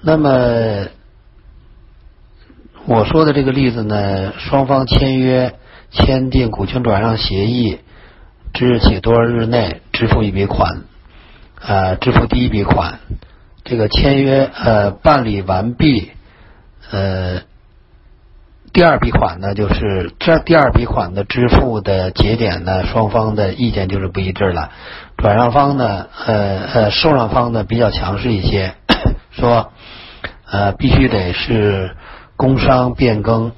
[0.00, 0.86] 那么
[2.86, 5.54] 我说的这个例子呢，双方签约
[5.90, 7.78] 签订股权转让协议
[8.52, 10.82] 之日起多少日内支付一笔款，
[11.60, 13.00] 呃，支付第一笔款，
[13.64, 16.10] 这个签约呃办理完毕，
[16.90, 17.42] 呃，
[18.72, 24.70] 第二笔款呢就是这第二笔款的支付的节点呢，双方的意见就是不一致了，
[25.16, 28.74] 转让方呢，呃呃，受让方呢比较强势一些，
[29.32, 29.72] 说。
[30.46, 31.96] 呃，必须得是
[32.36, 33.52] 工商变更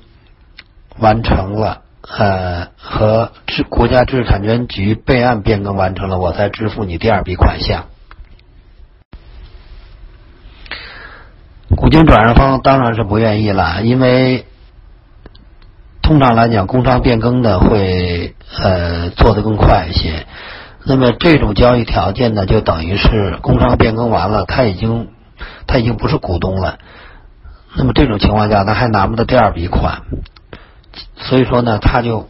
[0.99, 7.87] 完成了，呃，和知国家知识产权局备案变更完成了，我才支付你第二笔款项。
[11.75, 14.47] 股权转让方当然是不愿意了，因为
[16.03, 20.27] 通常来讲，工商变更的会呃做得更快一些。
[20.85, 25.09] 那么这种交易条件呢，就等于是工商变更完了，他已经。
[25.67, 26.79] 他已经不是股东了，
[27.77, 30.01] 那么这种情况下，他还拿不到第二笔款，
[31.17, 32.27] 所以说呢，他就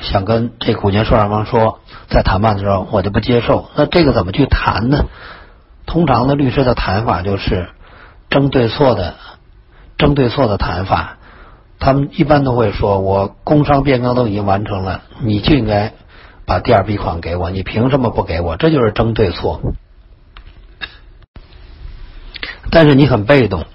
[0.00, 3.68] 想跟这股权受让方说，在谈判的时候我就不接受。
[3.76, 5.04] 那这个怎么去谈呢？
[5.86, 7.68] 通常的律师的谈法就是
[8.32, 9.14] 争对错的，
[9.98, 11.18] 争对错的谈法。
[11.78, 15.92] 他们一般都会说，我工商变更都已经完成了，你就应该
[16.46, 18.56] 把第二笔款给我，你凭什么不给我？
[18.56, 19.60] 这就是争对错。
[22.70, 23.66] 但是你很被动，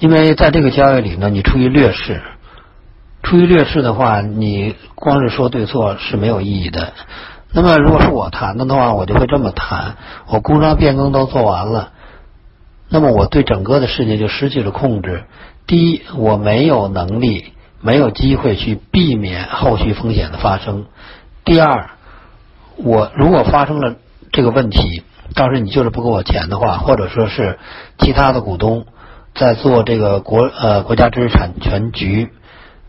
[0.00, 2.20] 因为在这个交易里呢，你处于劣势。
[3.22, 6.94] 处于劣势的话，你光是说对错是没有意义的。
[7.52, 11.92] 那么，如果是我谈的的话，我就会这么谈：我工商变更都做完了，
[12.90, 15.24] 那么我对整个的事情就失去了控制。
[15.66, 20.86] 第一，我没有能力、没有机会去避免后续风险的发生；
[21.44, 21.90] 第二，
[22.76, 23.94] 我如果发生了
[24.32, 27.60] 这个问题，当时你就是不给我钱的话，或者说是
[27.98, 28.84] 其他的股东
[29.34, 32.30] 在做这个国呃国家知识产权局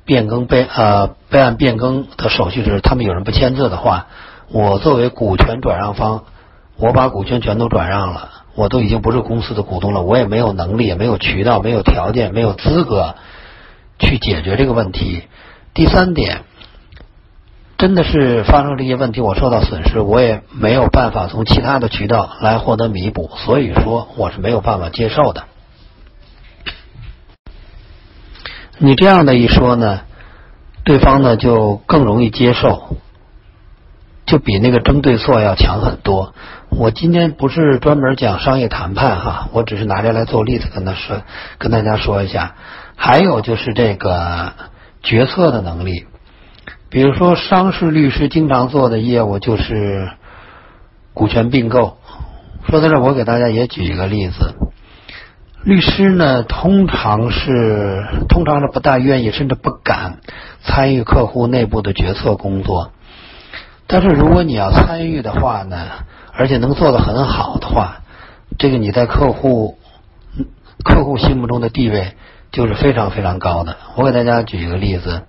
[0.03, 4.07] 变更备呃备案变更的手续时，他们有人不签字的话，
[4.49, 6.23] 我作为股权转让方，
[6.77, 13.15] 我把股权全都转让了，我都已经不是公司的股东了，我也没有能力，也没有渠道，没有条件，没有资格
[13.99, 15.23] 去解决这个问题。
[15.73, 16.41] 第三点。
[17.77, 25.45] 真的是发生这些问题，我受到损失，我也没有办法从其他的渠道来获得弥补，所以说我是没有办法接受的。
[28.77, 30.01] 你这样的一说呢，
[30.83, 32.97] 对方呢就更容易接受，
[34.27, 36.35] 就比那个争对错要强很多。
[36.71, 41.21] 我今天不是专门讲商业谈判哈，我只是拿这来做例子跟他说，
[41.57, 42.55] 跟大家说一下。
[42.95, 44.53] 还有就是这个
[45.03, 46.05] 决策的能力。
[46.89, 50.09] 比如说，商事律师经常做的业务就是
[51.13, 51.97] 股权并购。
[52.69, 54.55] 说到这，我给大家也举一个例子：
[55.63, 60.19] 律师呢，通常是通常是不大愿意，甚至不敢
[60.63, 62.91] 参与客户内部的决策工作。
[63.87, 65.77] 但是，如果你要参与的话呢，
[66.33, 68.01] 而且能做得很好的话，
[68.57, 69.77] 这个你在客户
[70.83, 72.13] 客户心目中的地位
[72.51, 73.77] 就是非常非常高的。
[73.95, 75.23] 我给大家举一个例子，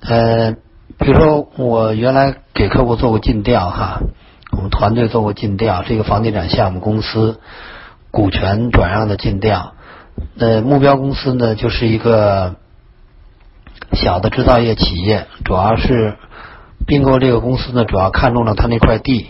[0.00, 0.56] 呃。
[0.98, 4.00] 比如说，我原来给客户做过尽调哈，
[4.50, 7.40] 我们团队做过尽调，是一个房地产项目公司
[8.10, 9.72] 股权转让的尽调。
[10.36, 12.56] 呃，目标公司呢就是一个
[13.92, 16.16] 小的制造业企业，主要是
[16.88, 19.28] 并购这个公司呢，主要看中了他那块地。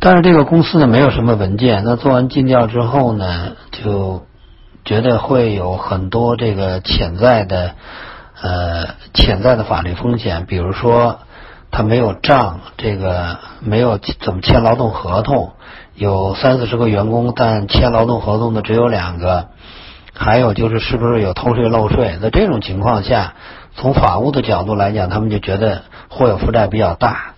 [0.00, 4.26] 但是这个公司呢没有什么文件，那做完尽调之后呢就。
[4.84, 7.72] 觉得会有很多这个潜在的
[8.40, 11.18] 呃潜在的法律风险，比如说
[11.70, 15.52] 他没有账，这个没有怎么签劳动合同，
[15.94, 19.48] 有三四十个员工，但签劳动合同的只有两个，
[20.14, 22.16] 还有就是是不是有偷税漏税？
[22.22, 23.34] 在这种情况下，
[23.74, 27.34] 从法务的角度来讲，他们就觉得或有负债比较大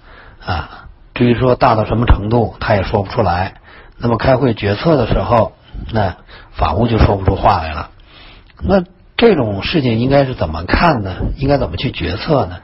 [0.47, 0.80] 啊。
[1.15, 3.55] 至于说大到什么程度，他也说不出来。
[3.99, 5.53] 那么开会决策的时候。
[5.93, 6.17] 那
[6.53, 7.91] 法务就说不出话来了。
[8.63, 8.85] 那
[9.17, 11.15] 这种事情应该是怎么看呢？
[11.39, 12.57] 应该怎么去决策呢？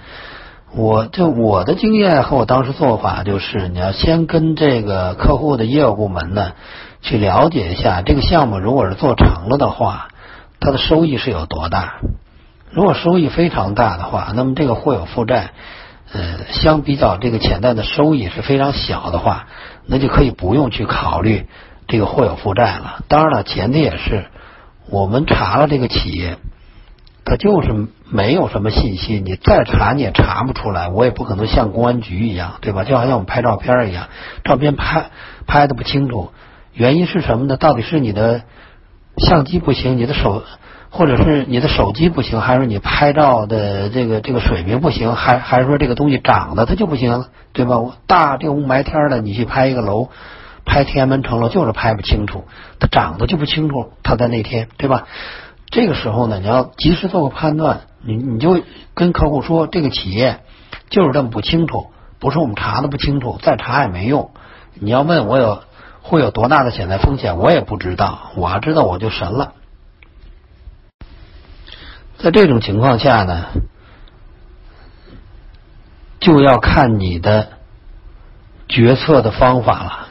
[0.75, 6.53] 我就我的经验和我当时做法就是，你要先跟这个客户的业务部门呢
[7.01, 10.09] 去了解一下，这个项目如果是做成了的话，
[10.61, 11.95] 它的收益是有多大？
[12.71, 15.53] 如果收益非常大的话，那么这个货有负债，
[16.13, 19.47] 呃，相比较这个潜在的收益是非常小的话，
[19.87, 21.47] 那就可以不用去考虑。
[21.89, 24.27] 这个或有负债了，当然了，前提也是
[24.91, 26.37] 我们查了这个企业，
[27.25, 32.83] 它就是没有什么信息，你再查你也查不出来，我也不可能像公安局一样，对吧？
[32.83, 34.09] 就好像我们拍照片一样，
[34.43, 35.11] 照片拍
[35.47, 36.33] 拍的不清楚，
[36.73, 37.57] 原因是什么呢？
[37.57, 38.43] 到底是你的
[39.19, 40.43] 相机不行，你的手，
[40.97, 47.77] 或者是你的手机不行，还是你拍照的这个这个水平不行，还还是说这个东西长得它就不行，对吧？
[48.07, 50.09] 大这个雾霾天的，你去拍一个楼。
[50.69, 52.45] 拍天安门城楼就是拍不清楚，
[52.81, 53.93] 它长得就不清楚。
[54.03, 55.05] 它在那天，对吧？
[55.71, 58.61] 这个时候呢，你要及时做个判断，你你就
[58.93, 60.41] 跟客户说，这个企业
[60.91, 61.87] 就是这么不清楚，
[62.19, 64.31] 不是我们查的不清楚，再查也没用。
[64.75, 65.61] 你要问我有
[66.03, 68.33] 会有多大的潜在风险，我也不知道。
[68.35, 69.53] 我要知道我就神了。
[72.19, 73.47] 在这种情况下呢，
[76.19, 77.49] 就要看你的
[78.69, 80.09] 决策的方法了。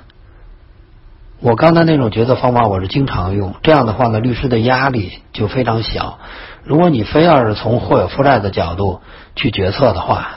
[1.40, 3.56] 我刚才那种决策方法，我是经常用。
[3.62, 6.20] 这样的话呢，律师的压力就非常小。
[6.64, 9.02] 如果你非要是从或有负债的角度
[9.36, 10.28] 去决策的话，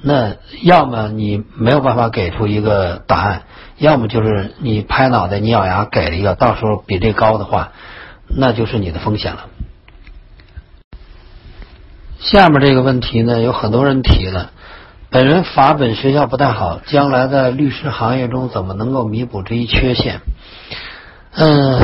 [0.00, 3.42] 那要么你没有办法给出一个答案，
[3.76, 7.72] 要么就是你拍脑袋你咬牙给了一个，到时候比这高的话，
[8.28, 9.46] 那就是你的风险了。
[12.20, 14.50] 下面这个问题呢，有很多人提了。
[15.08, 20.20] 本人法本学校不太好，将来在律师行业中怎么能够弥补这一缺陷？
[21.32, 21.80] 嗯，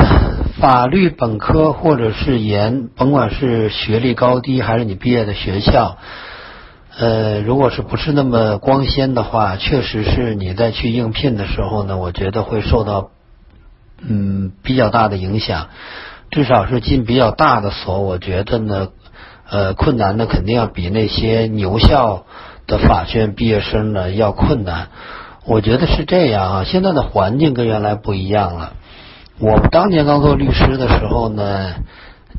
[0.59, 5.97] 法律本科或者是研，甭管是学历高低还是你毕业的学校，
[6.97, 13.09] 呃，如果是不是那么光鲜的话，确实是你在去应聘的时候呢，我觉得会受到
[14.07, 15.67] 嗯比较大的影响，
[16.29, 18.89] 至少是进比较大的所，我觉得呢，
[19.49, 22.25] 呃，困难的肯定要比那些牛校。
[22.67, 24.89] 的法学院毕业生呢要困难，
[25.45, 26.63] 我觉得是这样啊。
[26.65, 28.73] 现在的环境跟原来不一样了。
[29.39, 31.75] 我们当年刚做律师的时候呢，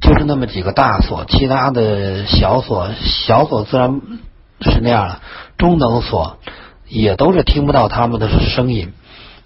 [0.02, 4.02] 就是那么几个大所，其他的小所，小所自然
[4.60, 5.22] 是那样了。
[5.56, 6.36] 中等所
[6.86, 8.92] 也都是听不到他们的声音，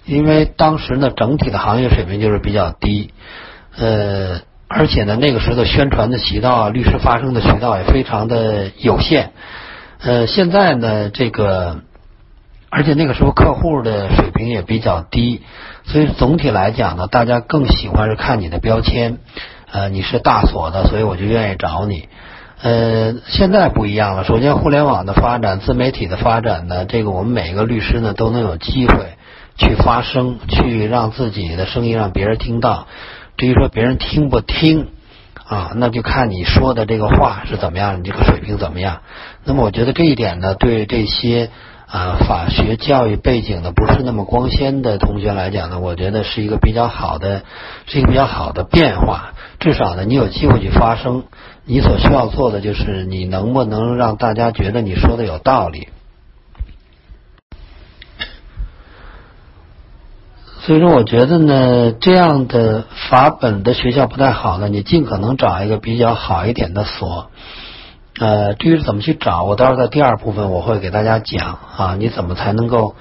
[0.04, 3.12] 因为当时呢，整体的行业水平就是比较低，
[3.76, 4.40] 呃，
[4.74, 9.30] 而且呢，那个时候的宣传的渠道啊、律师发声的渠道也非常的有限，
[10.00, 11.80] 呃，现在呢，这个，
[12.70, 15.42] 而且那个时候客户的水平也比较低，
[15.84, 19.18] 所以总体来讲呢，大家更喜欢是看你的标签，
[19.70, 22.08] 呃，你是大所的，所以我就愿意找你。
[22.62, 24.24] 呃，现在不一样了。
[24.24, 28.94] 首先，互联网的发展、自媒体的发展呢，这个我们每一个律师呢都能有机会
[29.58, 32.86] 去发声，去让自己的声音让别人听到。
[33.36, 34.88] 至于说别人听不听
[35.44, 39.00] 啊，那就看你说的这个话是怎么样，你这个水平怎么样。
[39.44, 41.50] 那么，我觉得这一点呢，对这些
[41.86, 47.42] 啊法学教育背景的不是那么光鲜的同学来讲呢，我觉得是一个比较好的，
[47.86, 49.32] 是一个比较好的变化。
[49.58, 51.24] 至少呢，你有机会去发声。
[51.64, 55.88] 你所需要做的就是你能不能让大家觉得你说的有道理。
[60.64, 64.68] 所以说，我觉得呢，这样的法本的学校不太好呢。
[64.68, 67.30] 你尽可能找一个比较好一点的所。
[68.18, 72.94] 呃，至于怎么去找，我到时候在第二部分我会给大家讲啊，你怎么才能够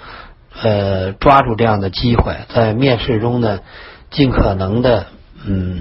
[0.62, 3.60] 呃抓住这样的机会，在面试中呢，
[4.10, 5.06] 尽可能的
[5.46, 5.80] 嗯。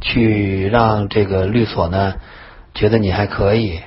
[0.00, 2.14] 去让这个律所呢
[2.72, 3.80] 觉得你还可以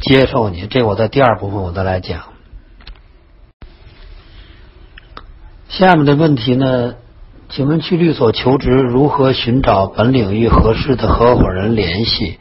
[0.00, 2.33] 接受你，这我在第二部分我再来讲。
[5.76, 6.94] 下面的问题呢，
[7.48, 12.38] 请问去律所求职如何寻找本领域合适的合伙人联系？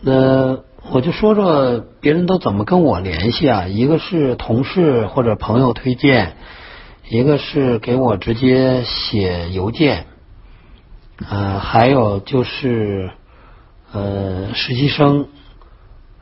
[0.00, 0.58] 那
[0.92, 3.66] 我就说说别人都怎么跟我联系啊？
[3.66, 6.36] 一个是同事或者朋友推荐，
[7.08, 10.06] 一个是给我直接写邮件。
[11.28, 13.10] 呃，还有就是，
[13.92, 15.26] 呃，实习生，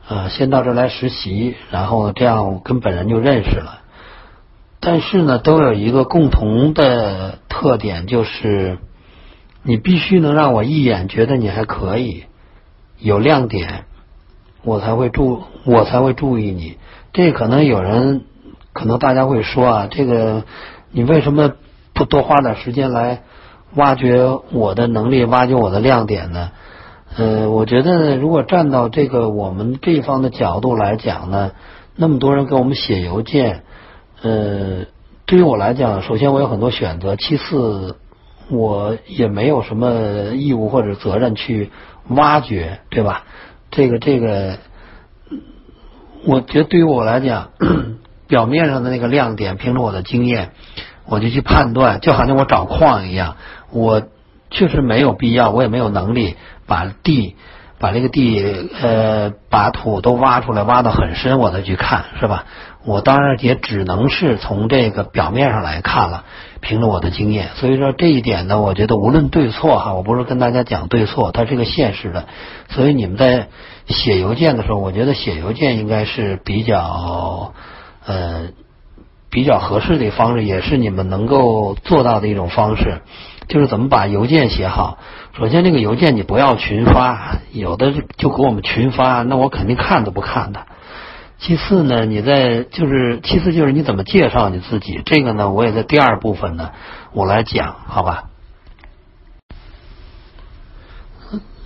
[0.07, 3.81] 呃，先到这来实习，然后这样跟本人就认识了。
[4.85, 8.77] 但是呢，都有一个共同的特点，就是
[9.63, 12.25] 你必须能让我一眼觉得你还可以，
[12.99, 13.85] 有亮点，
[14.63, 16.77] 我才会注，我才会注意你。
[17.13, 18.23] 这可能有人，
[18.73, 20.43] 可能大家会说啊，这个
[20.91, 21.53] 你为什么
[21.93, 23.23] 不多花点时间来？
[23.75, 26.51] 挖掘我的能力，挖掘我的亮点呢？
[27.17, 31.53] 呃，我觉得如果站到这个我们这方的角度来讲呢，
[31.95, 33.63] 那么多人给我们写邮件，
[34.23, 34.85] 呃，
[35.25, 37.97] 对于我来讲，首先我有很多选择，其次
[38.49, 41.71] 我也没有什么义务或者责任去
[42.07, 43.23] 挖掘，对吧？
[43.69, 44.57] 这个这个，
[46.25, 47.49] 我觉得对于我来讲，
[48.27, 50.51] 表面上的那个亮点，凭着我的经验，
[51.05, 53.35] 我就去判断，就好像我找矿一样。
[53.71, 54.03] 我
[54.51, 57.35] 确实没有必要，我也没有能力把地
[57.77, 62.45] 把这个地呃把土都挖出来，挖到很深，我再去看，是吧？
[62.85, 66.25] 我当然也只能是从这个表面上来看了，
[66.59, 67.49] 凭着我的经验。
[67.55, 72.25] 所以说这一点呢，我觉得无论对错哈，我不是跟大家讲对错，它是个现实的。
[72.69, 73.47] 所以你们在
[73.87, 77.53] 写邮件的时候，我觉得写邮件应该是比较
[78.05, 78.49] 呃
[79.29, 83.01] 比较合适的方式，也是你们能够做到的一种方式。
[83.49, 84.97] 就是怎么把邮件写好。
[85.37, 90.61] 首先，这个邮件你不要群发，有的就给我们群发，那我肯定看都不看的。
[91.45, 96.71] 其次呢，你在就是其次就是你怎么介绍你自己，这个呢，我也在第二部分呢，
[97.11, 98.29] 我来讲，好吧？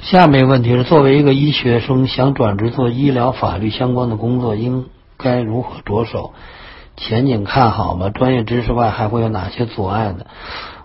[0.01, 6.33] 下面一个问题是，作为一个医学生，想转职做医疗法律相关的工作，应该如何着手？
[6.95, 8.09] 前景看好吗？
[8.09, 10.25] 专业知识外还会有哪些阻碍呢？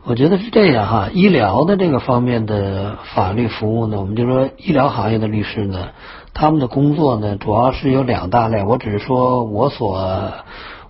[0.05, 5.91] 我觉得是这样哈，医疗的这个方面的法律服务呢，我们就说医疗行业的律师呢，
[6.35, 8.65] 他们的工作呢，主要是有两大类。
[8.65, 10.33] 我只是说我所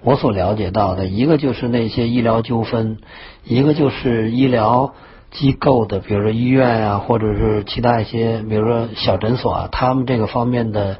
[0.02, 2.96] 我所了解到的，一个就是那些医疗纠纷，
[3.44, 4.94] 一个就是医疗
[5.30, 10.96] 机构的，比如说医院啊，或者是其他一些，比如说小诊所啊，他们这个方面的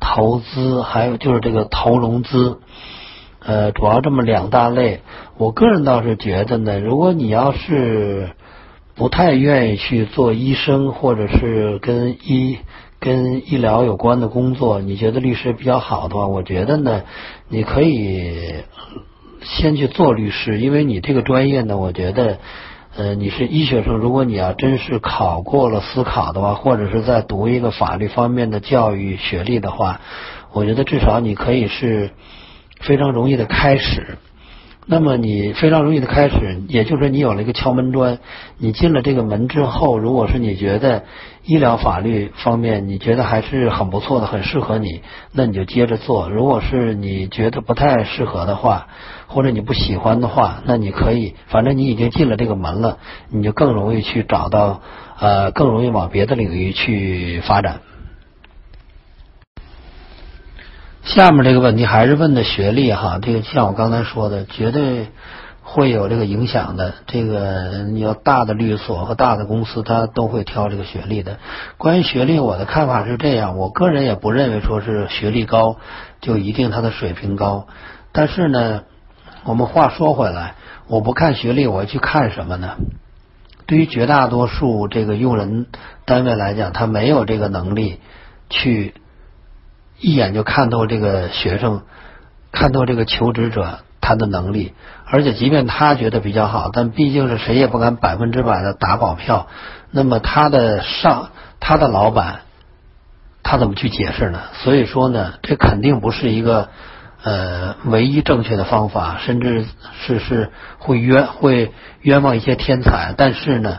[0.00, 2.58] 投资，还有就是这个投融资。
[3.44, 5.00] 呃，主要这么两大类，
[5.36, 8.30] 我个人倒是觉得呢，如果你要是
[8.94, 12.58] 不太愿意去做医生，或者是跟医
[13.00, 17.02] 跟医疗有关的工作，你觉得律师比较好的话，我觉得呢，
[17.48, 18.54] 你可以
[19.42, 22.38] 先去做律师，因为你这个专业呢，我觉得，
[22.96, 30.00] 呃，你是医学生，如果你要真是考过了司考的话，或者是在读一个法律方面的教育学历的话，
[30.52, 32.10] 我觉得至少你可以是。
[32.82, 34.18] 非常容易的开始，
[34.86, 38.18] 那么你非常容易的开始，也就是说你有了一个敲门砖，
[38.58, 41.04] 你进了这个门之后，如果是你觉得
[41.44, 45.02] 医疗法律方面你觉得还是很不错的，很适合你，
[45.32, 48.88] 那你就接着做；如果是你觉得不太适合的话，
[49.28, 52.98] 或者你不喜欢的话，那你可以，反正你已经进了这个门了，
[53.30, 54.82] 你就更容易去找到
[55.20, 57.80] 呃，更容易往别的领域去发展。
[61.04, 65.08] 下面这个问题还是问的学历哈，这个像我刚才说的，绝对
[65.60, 66.94] 会有这个影响的。
[67.08, 71.38] 这个你要大的律所和大的公司，他都会挑这个学历的。
[71.76, 75.76] 关于学历，我的看法是这样，我个人也不认为说是学历高
[76.20, 77.66] 就一定他的水平高。
[78.12, 78.82] 但是呢，
[79.42, 80.54] 我们话说回来，
[80.86, 82.76] 我不看学历，我去看什么呢？
[83.66, 85.66] 对于绝大多数这个用人
[86.04, 87.98] 单位来讲，他没有这个能力
[88.48, 88.94] 去。
[90.02, 91.82] 一眼就看透这个学生，
[92.50, 94.74] 看透这个求职者他的能力，
[95.06, 99.46] 而且即便他觉得比较好，但毕竟是谁也不敢百分之百的打保票。
[99.92, 101.30] 那么他的上，
[101.60, 102.40] 他的老板，
[103.44, 104.40] 他怎么去解释呢？
[104.54, 106.68] 所以说呢，这肯定不是一个
[107.22, 109.64] 呃唯一正确的方法，甚至
[110.00, 113.14] 是是会冤会冤枉一些天才。
[113.16, 113.78] 但是呢，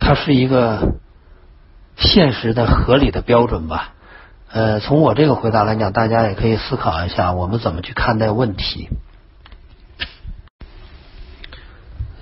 [0.00, 0.94] 它是一个
[1.96, 3.92] 现实的合理的标准吧。
[4.56, 8.88] 呃，从我这个回答来讲，大家也可以思考一下，我们怎么去看待问题。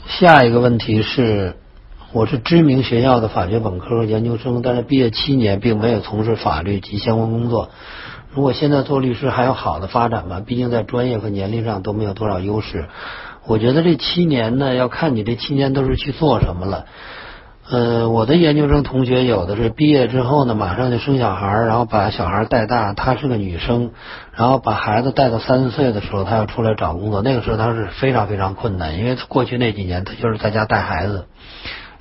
[0.09, 1.55] 下一个问题是，
[2.11, 7.71] 我是知名学校的法学本科研究生，但是毕业七年并没有从事法律及相关工作。
[8.33, 10.41] 如果现在做律师还有好的发展吗？
[10.45, 12.89] 毕竟在专业和年龄上都没有多少优势。
[13.47, 16.87] 我觉得这七年呢，要看你这七年都是去做什么了。
[17.67, 22.93] 呃，我的研究生同学有的是毕业之后呢，马上就生小孩，然后把小孩带大。
[22.93, 23.93] 她是个女生，
[24.35, 27.23] 然后把孩子带到三四岁的时候，她要出来找工作。
[27.23, 31.25] 那个时候她是非常非常困难，因为过去那几年她就是在家带孩子。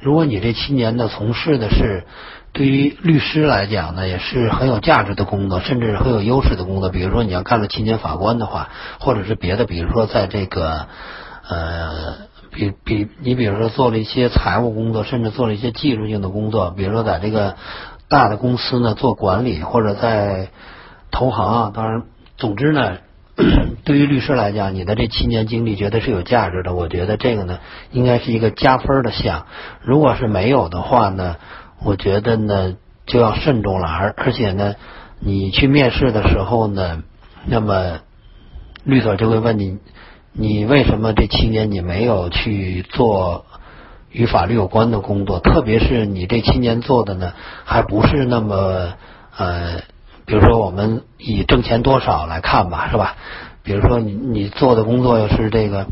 [0.02, 2.04] 如果你这七年的从事的是
[2.52, 6.90] 对于律师来讲呢，也是很有价值的工作，甚至很有优势的工作。
[6.90, 8.68] 比如说你要干了七年法官的话，
[9.00, 10.88] 或者是别的，比如说在这个
[11.48, 12.33] 呃。
[12.54, 17.56] 比比，你比如说做了一些财务工作，甚至做了一些技术性的工作，比如说在这个
[18.08, 20.50] 大的公司呢做管理，或者在
[21.12, 21.72] 投行啊。
[21.74, 22.04] 当然，
[22.38, 22.98] 总之呢，
[23.84, 26.76] 对于律师来讲，你的这七年经历绝对是有价值的。
[26.76, 27.60] 我觉得这个呢，
[27.92, 29.48] 应该是一个加分的项。
[29.82, 31.38] 如果是没有的话呢，
[31.84, 32.76] 我觉得呢
[33.08, 33.88] 就要慎重了。
[33.88, 34.76] 而而且呢，
[35.20, 37.02] 你去面试的时候呢，
[37.46, 38.00] 那么
[38.84, 39.80] 律所就会问你。
[40.36, 43.46] 你为什么这七年你没有去做
[44.12, 45.40] 与法律有关的工作？
[45.40, 47.34] 特别是你这七年做的呢，
[47.66, 48.94] 还不是那么
[49.38, 49.82] 呃，
[50.26, 53.16] 比如说我们以挣钱多少来看吧，是吧？
[53.62, 55.86] 比如说你你做的工作又是这个，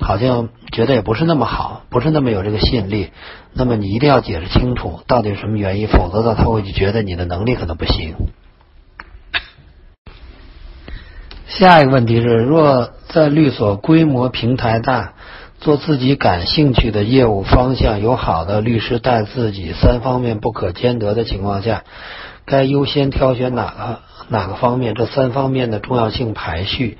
[0.00, 3.10] 好像觉得也不是那么好，不是那么有这个吸引力。
[3.52, 8.14] 那么你一定要解释清楚到底什么原因，否则呢他会觉得你的能力可能不行。
[11.58, 15.12] 下一个问题是，若在律所规模平台大，
[15.60, 21.84] 做自己感兴趣的业务方向，有好的律师带自己，三方面不可兼得的情况下，
[22.46, 23.98] 该优先挑选哪个
[24.28, 24.94] 哪个方面？
[24.94, 26.96] 这三方面的重要性排序。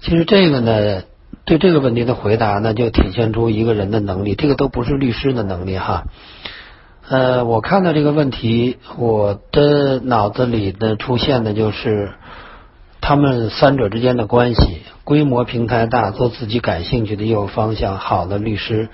[0.00, 1.02] 其实这个呢，
[1.44, 4.36] 对这个问题的回答呢，就体现出一个人的能力。
[4.36, 6.04] 这个都不是律师的能力哈。
[7.08, 12.12] 呃，我看到这个问题，我的脑子里的出现的就是。
[13.00, 18.88] 他们三者之间的关系，规模平台大，做自己感兴趣的业务方向，好的律师，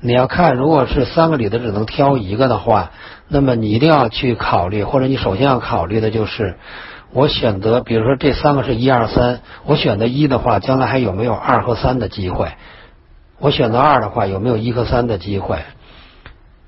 [0.00, 2.90] 你要看，如果是三个里头只能挑一个的话，
[3.28, 6.56] 那么你一定要去考虑，或者你首先要考虑的就是，
[7.12, 12.48] 我选择，比如说这三个是一二三，我选择一的话，将来还有没有二和三的机会？
[13.38, 15.58] 我选择二的话，有没有一和三的机会？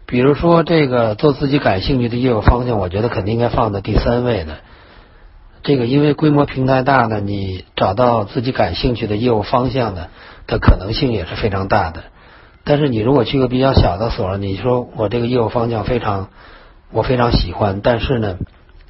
[0.07, 4.59] 比如说这个做自己感兴趣的业务方向，我觉得肯定应该放在第三位的。
[5.65, 10.09] 这个因为规模平台大呢，你找到自己感兴趣的业务方向呢，
[10.47, 12.05] 的可能性也是非常大的。
[12.65, 16.29] 但是你如果去个比较小的所，你说我这个业务方向非常，
[16.93, 18.37] 我非常喜欢，但是呢，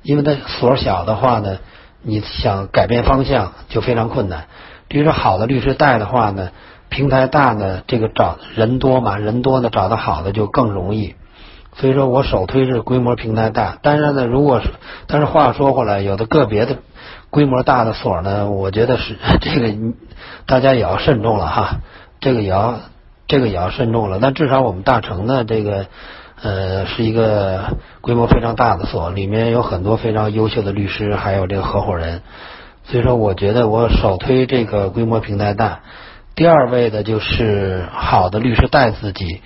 [0.02, 1.58] 因为它所小的话呢，
[2.02, 4.46] 你想改变方向就非常困难。
[4.88, 6.50] 比如说好的律师带的话呢，
[6.88, 11.14] 平台大呢，这个找人多嘛，人多呢找到好的就更容易。
[11.76, 14.68] 所以说我首推是规模平台大，当然呢，如果是，
[15.08, 16.76] 但是话说回来，有的个别的
[17.30, 19.74] 规模大的所呢，我觉得是这个
[20.46, 21.80] 大家也要慎重了哈，
[22.20, 22.78] 这个也要
[23.26, 24.20] 这个也要慎重了。
[24.22, 25.86] 但至少我们大成呢，这个
[26.40, 32.22] 呃是一个规模非常大的所，里面有很多非常优秀的律师，还有这个合伙人。
[32.84, 35.80] 所以说，我觉得我首推这个规模平台大。
[36.36, 39.42] 第二位的就是好的律师带自己。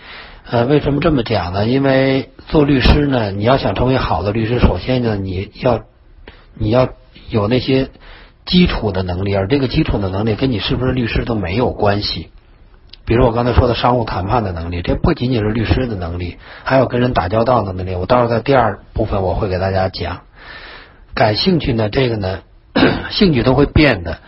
[0.51, 1.67] 呃，为什么这么讲呢？
[1.67, 5.83] 因为做律师呢，你要想成为好的律师，首先呢，你要
[6.55, 6.89] 你要
[7.29, 7.91] 有那些
[8.47, 12.31] 基础的能力，而这个基础的能力跟你是不是律师都没有关系。
[13.05, 17.95] 比如我刚才说的商务谈判的能力，这不仅仅是律师的能力，还有跟人打交道的能力。
[17.95, 20.23] 我到时候在第二部分我会给大家讲。
[21.13, 22.41] 感兴趣呢，这个呢，
[23.11, 24.19] 兴趣都会变的。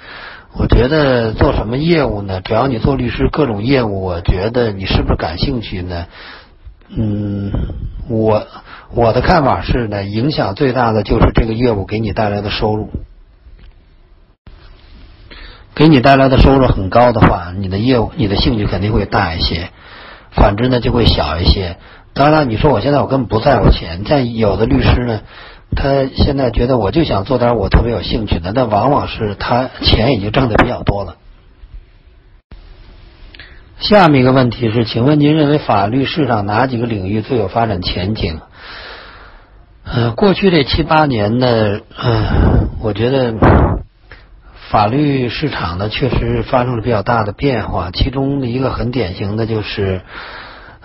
[0.52, 2.40] 我觉得做什么业务呢？
[2.40, 6.06] 只要你做律师，各种业务，我觉得你是不是感兴趣呢？
[6.88, 7.52] 嗯，
[8.08, 8.46] 我
[8.92, 12.90] 我的看法是呢，影响最大的就是这个业务给你带来的收入，
[15.74, 19.68] 给你带来的收入很高的话，你的业务、你的兴趣肯定会大一些；
[20.32, 21.76] 反之呢，就会小一些。
[22.12, 25.20] 当然，你说我现在我根本不在乎钱，但有的律师呢。
[25.76, 31.16] 他现在觉得我就想做点我特别有兴趣的，但往往是他钱已经挣的比较多了。
[33.78, 38.40] 下面一个问题是，请问您认为法律市场哪几个领域最有发展前景？
[39.84, 43.34] 呃，过去这七八年呢，嗯，我觉得
[44.68, 50.02] 法律市场呢确实发生了比较大的变化，其中的一个很典型的就是，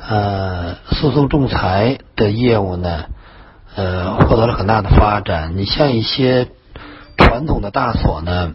[0.08, 3.06] 呃，诉讼仲裁的业务呢。
[3.76, 5.58] 呃，获得了很大的发展。
[5.58, 6.48] 你像一些
[7.18, 8.54] 传统的大所呢，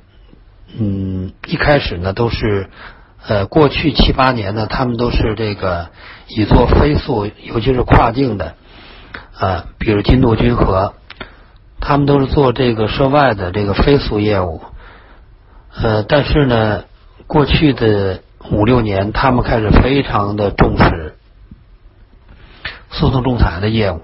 [0.78, 2.70] 嗯，一开始呢都是
[3.26, 5.90] 呃，过去七八年呢，他们都是这个
[6.28, 8.54] 以做飞速，尤其是跨境的
[9.38, 10.94] 啊，比如金度君和，
[11.80, 14.62] 他们都是做这个涉外的这个飞速业务。
[15.74, 16.84] 呃，但是呢，
[17.26, 21.16] 过去的五六年，他们开始非常的重视
[22.90, 24.00] 诉讼仲裁的业务。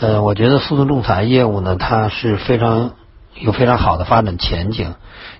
[0.00, 2.92] 呃，我觉得诉讼仲裁业务呢，它是非常
[3.34, 4.94] 有非常好的发展前景。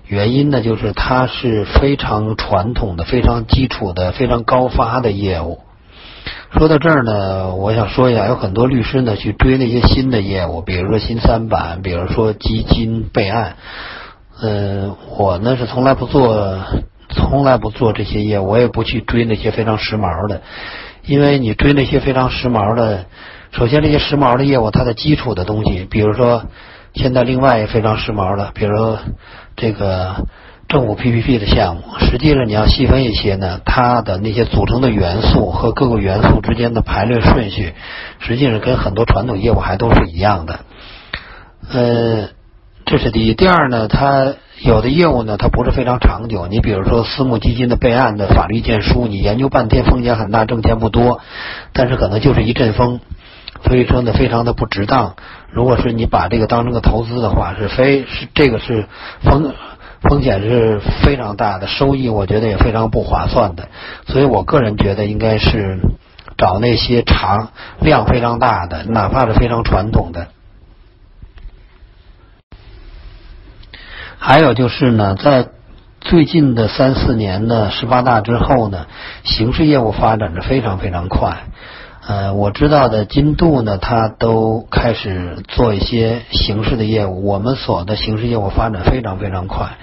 [0.05, 5.59] 原因呢，就是它是非常传统的、非常基础的、非常高发的业务。
[6.51, 13.55] 说到这儿呢，我想说一下，有很多律师呢去追那些新的业务，比如说新三板，比如说基金备案。
[14.41, 16.59] 呃，我呢是从来不做，
[17.09, 20.41] 从来不做这些业务，我也不去追那些非常时髦的，
[21.05, 23.05] 因为你追那些非常时髦的。
[23.51, 26.43] 首先，这些时髦的业务，它的基础的东西，比如说，
[26.93, 28.97] 现在另外非常时髦的，比如
[29.55, 30.27] 这个
[30.67, 37.73] 政府 PPP 的项目，实际上你要细分一些呢，它的那些组成的元素和各个元素之间的排列顺序，
[38.19, 40.59] 实际上跟很多传统业务还都是一样的。
[41.71, 42.29] 呃，
[42.85, 43.33] 这是第一。
[43.33, 46.45] 第二呢，它有的业务呢，它不是非常长久。
[46.45, 51.19] 你比如说私募基金的备案的法律意见书，你研究半天，风险很大，挣钱不多，
[51.73, 52.99] 但是可能就是一阵风。
[53.65, 55.15] 所以说呢，非常的不值当。
[55.51, 58.87] 如果是你把这个当成个投资的话，是非是这个是
[59.21, 59.53] 风
[60.01, 63.67] 风险是非常大的，收益我觉得也非常不划算的。
[64.07, 65.79] 所以我个人觉得应该是
[66.37, 67.49] 找那些长
[67.81, 70.27] 量非常大的，哪怕是非常传统的。
[74.17, 75.47] 还有就是呢，在
[76.01, 78.85] 最近的三四年呢，十八大之后呢，
[79.23, 81.43] 刑事业务发展的非常非常快。
[82.09, 87.27] 呃，我知道的金度呢，他都开始做一些形式的业务。
[87.27, 89.77] 我们所的形式业务发展非常非常快。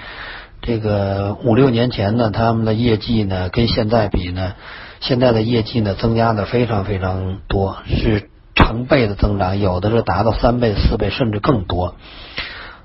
[0.61, 4.55] 这个五六年前呢，他们的业绩呢，跟现在比呢，
[4.99, 11.95] 现在的业绩呢，增加的非常非常多，是成倍的增长，有的是达到三倍、四倍，甚至更多。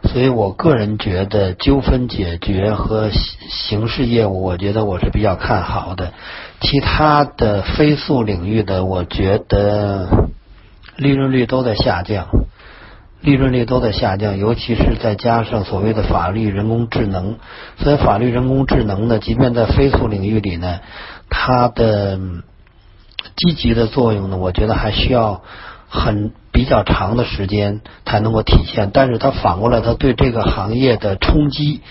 [0.03, 6.13] 所以我个人觉得，纠纷解决和刑事业务，我觉得我是比较看好的。
[6.59, 10.09] 其他的非诉领域的，我觉得
[10.97, 12.27] 利润率都在下降，
[13.21, 17.37] 利润率都在下降，尤其是再加上所谓的法律人工智能，
[17.77, 20.79] 所以法律人工智能呢，即便在非诉领域里呢，
[21.29, 22.19] 它的
[23.35, 25.41] 积极的作用呢，我觉得还需要
[25.87, 28.91] 很比较长的时间才能够体现。
[28.93, 31.82] 但是它反过来，它对这个行业的冲击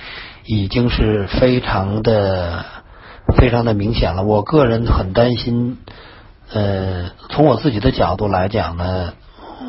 [0.45, 2.65] 已经是非常的。
[3.37, 5.79] 非常的明显了，我个人很担心，
[6.53, 9.13] 呃，从我自己的角度来讲呢，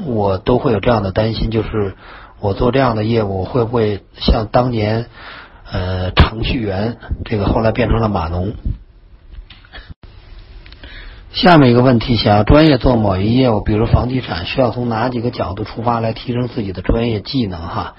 [0.08, 1.94] 我都会有这样的担心，就是
[2.40, 5.06] 我做这样的业务会不会像当年
[5.70, 8.54] 呃程序员这个后来变成了码农？
[11.34, 17.62] 下面一个问题，想要专业做某一业务，比如房地产，需要从哪几个角度出发来提升自己的专业技能？
[17.62, 17.96] 哈，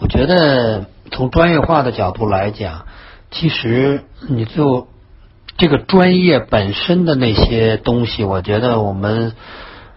[0.00, 2.86] 我觉得从专业化的角度来讲。
[3.30, 4.86] 其实，你就
[5.56, 9.32] 这个专业本身的那些东西，我觉得我们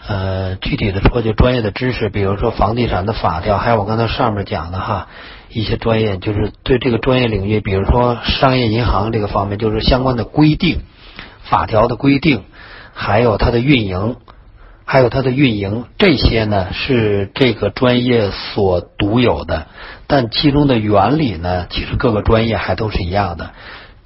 [0.08, 5.08] 呃，具体的说就专业的知识，比如说房地产的法条，还有我刚才上面讲的哈，
[5.50, 10.82] 一些专业就是对这个专业领域，比如说商业银行这个方面，就是相关的规定、
[11.44, 12.44] 法条的规定，
[13.00, 14.16] 还有它的运营，
[14.84, 19.68] 还有它的运营，这些呢是这个专业所独有的，
[20.08, 23.52] 但其中的原理呢，其实各个专业还都是一样的。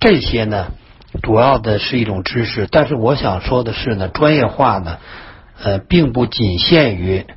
[0.02, 0.68] 这些呢，
[1.24, 4.98] 主要的是一种知识，但是我想说的是呢，专业化呢。
[5.64, 7.28] 呃，并不仅限于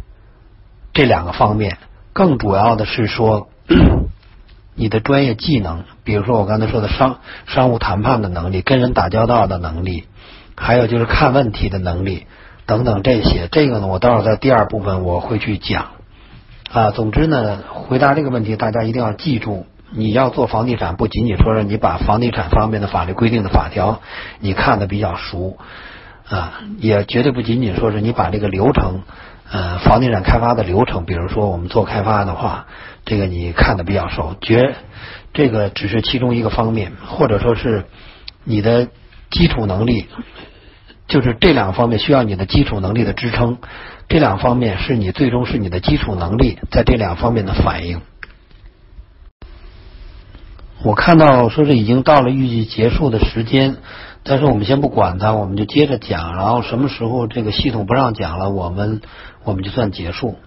[0.94, 1.76] 这两个方面，
[2.14, 3.50] 更主要的是说
[4.74, 10.04] 你的专业技能，比如说我刚才说的商商务谈判的能力、跟人打交道的能力，
[10.56, 12.26] 还有就是看问题的能力
[12.66, 13.48] 等等这些。
[13.50, 15.88] 这个呢，我待会儿在第二部分我会去讲
[16.70, 16.90] 啊。
[16.90, 24.00] 总之呢，回答这个问题，大家一定要记住，你要做房地产，不仅仅说是你把房地产方面的法律规定的法条
[24.40, 25.58] 你看的比较熟。
[26.26, 29.02] 啊，也绝对不仅仅说是你把这个流程，
[29.50, 32.64] 呃，房地产开发的流程，比如说我们做开发的话，
[33.04, 34.74] 这个你看的比较熟，绝
[35.34, 37.84] 这个只是其中一个方面，或者说是
[38.42, 38.88] 你的
[39.34, 40.06] 基础能力，
[41.08, 43.58] 就是这两方面需要你的基础能力的支撑，
[44.08, 48.00] 这两方面是你最终是你的基础能力在这两方面的反应。
[50.84, 53.76] 我看到说是已经到了预计结束的时间。
[54.26, 59.02] 但是我们先不管它，我们就接着讲，然后什么时候这个系统不让讲了，我们
[59.44, 60.38] 我们就算结束。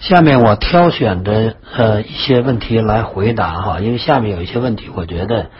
[0.00, 5.50] 下面我挑选的呃一些问题来回答哈，因为下面有一些问题，我觉得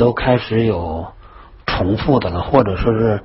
[0.00, 1.08] 都开始有
[1.66, 3.20] 重复的了，或者说是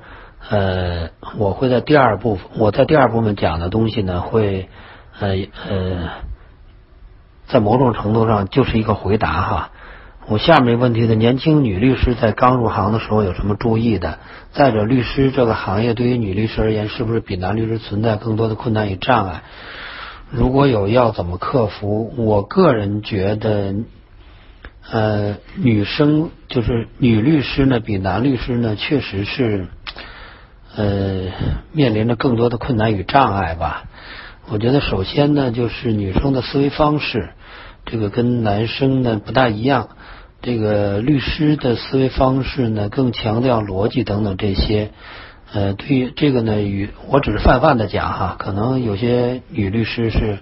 [0.50, 1.08] 呃，
[1.38, 4.68] 我会在第二部分，我在第二部分讲的东西呢，会
[5.18, 5.30] 呃
[5.68, 6.08] 呃，
[7.46, 9.70] 在某种程度上就是一个回答哈。
[10.28, 14.18] 我下面问题的年轻女律师在刚入行的时候有什么注意的？
[14.52, 19.44] 再者，律师这个行业对于女律师而言，是不是比男律师存在更多的困难与障碍？
[20.30, 22.12] 如果有，要怎么克服？
[22.18, 23.72] 我个人觉得，
[24.90, 29.66] 呃，女生就是女律师呢，比男律师呢，确实是
[30.76, 31.32] 呃
[31.72, 33.84] 面临着更多的困难与障碍吧。
[34.48, 37.30] 我觉得，首先呢，就是女生的思维方式，
[37.84, 39.88] 这个跟男生呢不大一样。
[40.40, 44.90] 这个律师的思维方式呢，更强调逻辑等等这些。
[45.52, 50.38] 呃，对于这个呢，与我只是泛泛的讲哈，可能有些女律师是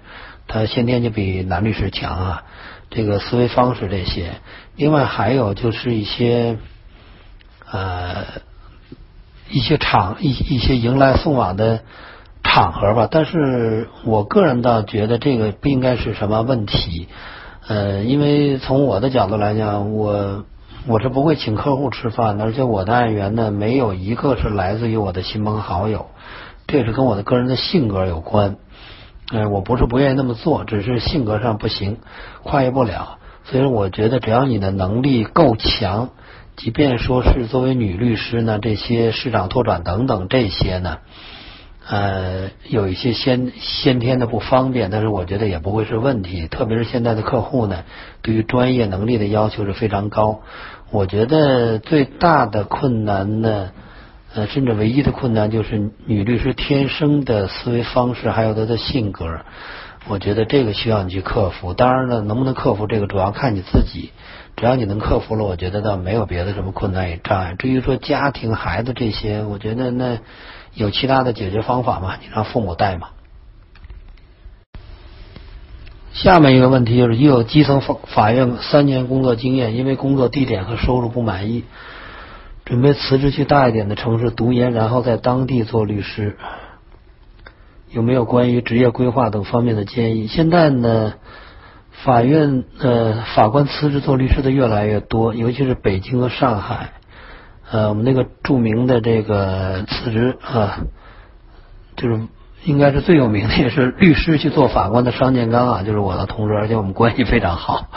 [0.47, 2.43] 她先天就比男律师强啊。
[2.89, 4.35] 这个思维方式这些，
[4.75, 6.57] 另外还有就是一些
[7.69, 8.25] 呃
[9.49, 11.81] 一些场一一些迎来送往的
[12.43, 13.07] 场合吧。
[13.09, 17.07] 但是我个人倒觉得这个不应该是什么问题。
[17.67, 20.45] 呃，因为从我的角度来讲，我
[20.87, 26.05] 我是不会请客户吃饭的，而且我的案源呢，没有一个是来自于我的亲朋好友，
[26.67, 28.57] 这是跟我的个人的性格有关。
[29.31, 31.97] 呃，我不是不愿意那么做，只是性格上不行，
[32.43, 33.17] 跨越不了。
[33.45, 36.09] 所以我觉得，只要你的能力够强，
[36.55, 40.97] 即便说是作为女律师呢，这些市场拓展等等这些呢。
[41.87, 46.47] 呃，有一些先先天的不方便，但是我觉得也不会是问题。
[46.47, 47.83] 特别是现在的客户呢，
[48.23, 50.41] 对于专业能力的要求是非常高。
[50.89, 53.69] 我觉得最大的困难呢，
[54.35, 59.39] 呃，甚至唯一的困难就是女律师天生的思维方式，还有她的性格。
[60.07, 61.73] 我觉得这个需要你去克服。
[61.73, 64.11] 当然了，能不能克服这个，主要看你自己。
[64.55, 67.55] 只要你能克服了，我觉得倒没有别的什么困难与障碍。
[67.57, 70.19] 至于说家庭、孩子这些，我觉得那。
[70.75, 72.17] 有其他的解决方法吗？
[72.21, 73.07] 你让父母带吗？
[76.11, 81.63] 下面一个问题就是，已有基层法法院三年工作经验，因为工作地点和收入不满意，
[82.65, 86.35] 准备辞职去大一点的城市读研，然后在当地做律师。
[87.91, 90.27] 有没有关于职业规划等方面的建议？
[90.27, 91.13] 现在呢，
[92.03, 96.89] 法院呃法官辞职做律师的越来越多，尤其是北京和上海。
[97.71, 100.79] 呃，我们那个著名的这个辞职啊，
[101.95, 102.19] 就是
[102.63, 107.89] 应该是最有名的，也是律师去做法官的商建刚啊，就是我的同事，而且我们关系非常好。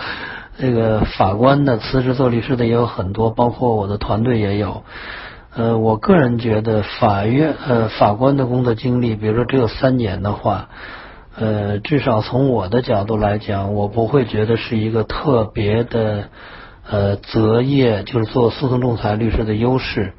[0.59, 4.83] 这个法官的辞职做律师的也有很多，包括我的团队也有。
[5.55, 10.69] 呃，我个人觉得法院呃法官的工作经历，比如说只有三年的话，
[11.37, 16.25] 呃，至少从我的角度来讲，我不会觉得是一个特别的。
[16.91, 20.15] 呃，择业就是做诉讼仲裁律师的优势，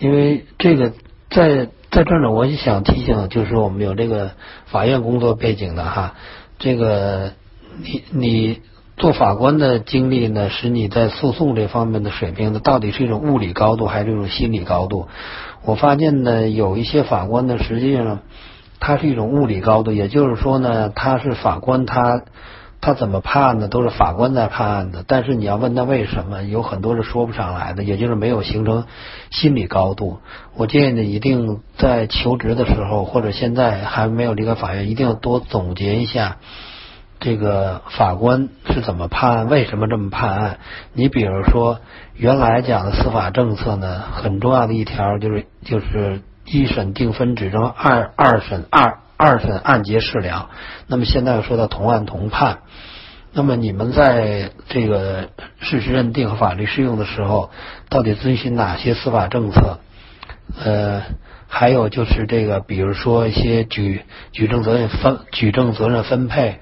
[0.00, 0.90] 因为这个
[1.30, 4.32] 在在这儿呢，我也想提醒，就是我们有这个
[4.66, 6.14] 法院工作背景的哈，
[6.58, 7.34] 这个
[7.80, 8.60] 你你
[9.00, 15.08] 做法官的经历呢，使你在诉讼这方面的水平呢，到底是一种物理高度还是一种心理高度？
[15.64, 18.18] 我发现呢，有一些法官呢，实际上
[18.78, 22.24] 他是一种物理高度，也就是说呢，他是法官，他
[22.82, 23.68] 他怎么判呢？
[23.68, 25.02] 都是法官在判案的。
[25.06, 28.84] 但是你要问他为什么，有很多是说不上来的，也就是没有形成
[29.30, 30.18] 心理高度。
[30.54, 36.36] 我建议呢，一定在求职的时候，或者现在还没有离开法院，一定要多总结一下
[37.20, 40.58] 这个法官是怎么判案，为什么这么判案。
[40.94, 41.78] 你比如说，
[42.14, 50.50] 原来讲的司法政策呢，很重要的一条就是就是一审定分指证，二二审二二审按揭事了。
[50.86, 52.60] 那么现在又说到同案同判。
[53.32, 55.28] 那么你们在这个
[55.60, 57.50] 事实认定和法律适用的时候，
[57.88, 59.78] 到底遵循哪些司法政策？
[60.64, 61.02] 呃，
[61.46, 64.02] 还有就是这个，比如说一些举
[64.32, 66.58] 举证责任分举证责任分配，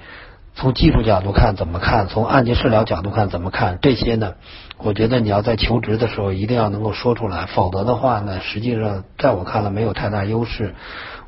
[0.58, 2.08] 从技术角度看怎么看？
[2.08, 3.78] 从案件事了角度看怎么看？
[3.80, 4.34] 这些呢，
[4.76, 10.74] 我觉得你要在求职的时候一定要能够说出来，否则的话呢，实际上在我看来没有太大优势。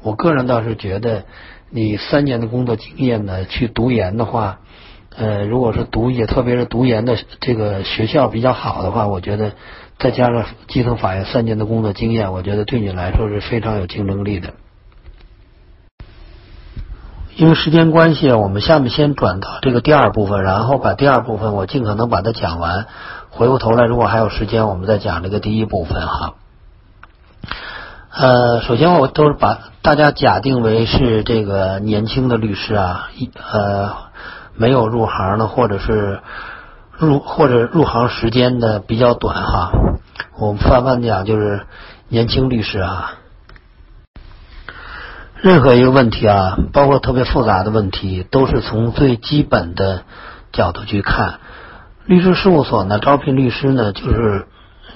[0.03, 1.27] 我个人倒是觉得，
[1.71, 4.59] 你三年的工作经验呢，去读研的话。
[5.17, 9.53] 呃，如果是读也特别是读研的这个学校比较好的话，我觉得
[9.99, 14.55] 再加上基层法院三年的工作经验，我觉得对你来说是非常有竞争力的。
[17.41, 22.85] 因为时间关系，我们下面先转到这个第二部分，然后把第二部分我尽可能把它讲完。
[23.31, 26.35] 回过头来，如果还有时间，我们再讲这个第一部分哈。
[28.13, 34.11] 呃，首先我都是把大家假定为是这个年轻的律师啊，一呃。
[34.57, 36.21] 没有入行的，或者是
[36.99, 39.71] 入或者入行时间的比较短哈。
[40.39, 41.63] 我们泛泛讲就是
[42.09, 43.13] 年轻律师啊，
[45.43, 50.03] 任何一个问题啊，包括特别复杂的问题，都是从最基本的
[50.53, 51.41] 角度去看。
[52.05, 54.47] 律师事务所呢，招聘律师呢，就是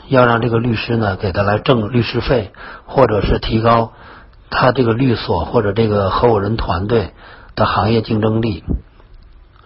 [0.08, 2.52] 要让这个律师呢给他来挣律师费，
[2.84, 3.92] 或者是提高
[4.50, 7.14] 他这个律所或者这个合伙人团队
[7.56, 8.64] 的行业竞争力。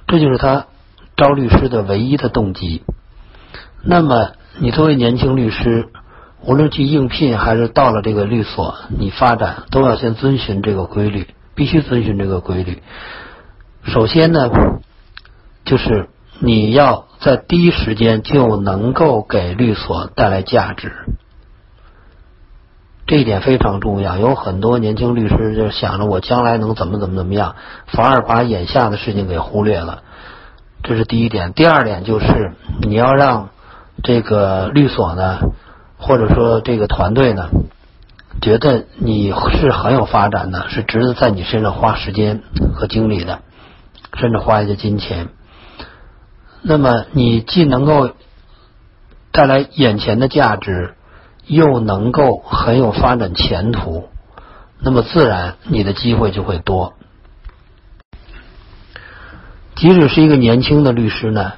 [0.06, 0.66] 这就是他
[1.16, 2.84] 招律师的唯一的动机。
[3.82, 5.88] 那么，你作为年轻律师，
[6.42, 12.82] 无论去应聘还是到了这个律所，你发展都要先遵循这个规律，必须遵循这个规律。
[13.84, 14.50] 首先呢，
[15.64, 16.08] 就是
[16.40, 20.92] 你要在第一时间就能够给律所带来价值，
[23.06, 24.16] 这一点非常重要。
[24.16, 30.02] 有很多年轻律师就想着我将来能怎么怎么怎么样，反而把眼下的事情给忽略了。
[30.84, 33.48] 这是第一点，第二点就是你要让
[34.02, 35.40] 这个律所呢，
[35.98, 37.50] 或者说这个团队呢，
[38.40, 42.42] 觉得你是很有发展的，是值得在你身上花时间
[42.74, 43.40] 和精力的，
[44.16, 45.28] 甚至花一些金钱。
[46.62, 48.10] 那么你既能够
[49.32, 50.94] 带来眼前的价值，
[51.46, 54.08] 又能够很有发展前途，
[54.80, 56.94] 那么自然你的机会就会多。
[59.74, 61.54] 即使是一个年轻的律师呢，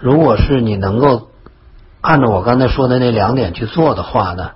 [0.00, 1.30] 如果是你能够
[2.04, 4.50] 按照我刚才说的那两点去做的话呢，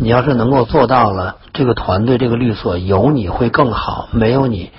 [0.00, 4.72] 你要是能够做到了，这个团队这个律所有你会更好，没有你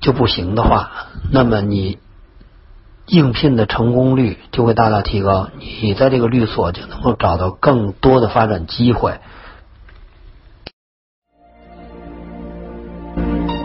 [0.00, 0.90] 就不行的话，
[1.32, 1.96] 那么你
[3.06, 9.18] 应聘的成功率就会大大提高，你在这个律所就能够找到更多的发展机会。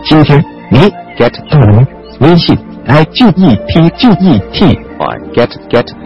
[0.02, 0.78] 今天你
[1.18, 1.86] get 到了？
[2.20, 2.58] 微信。
[2.86, 6.05] I G E T G E T Y get get。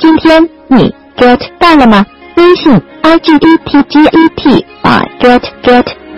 [0.00, 2.06] 今天你 get 到了吗？
[2.36, 2.72] 微信
[3.02, 6.09] I G E T G E T Y get get。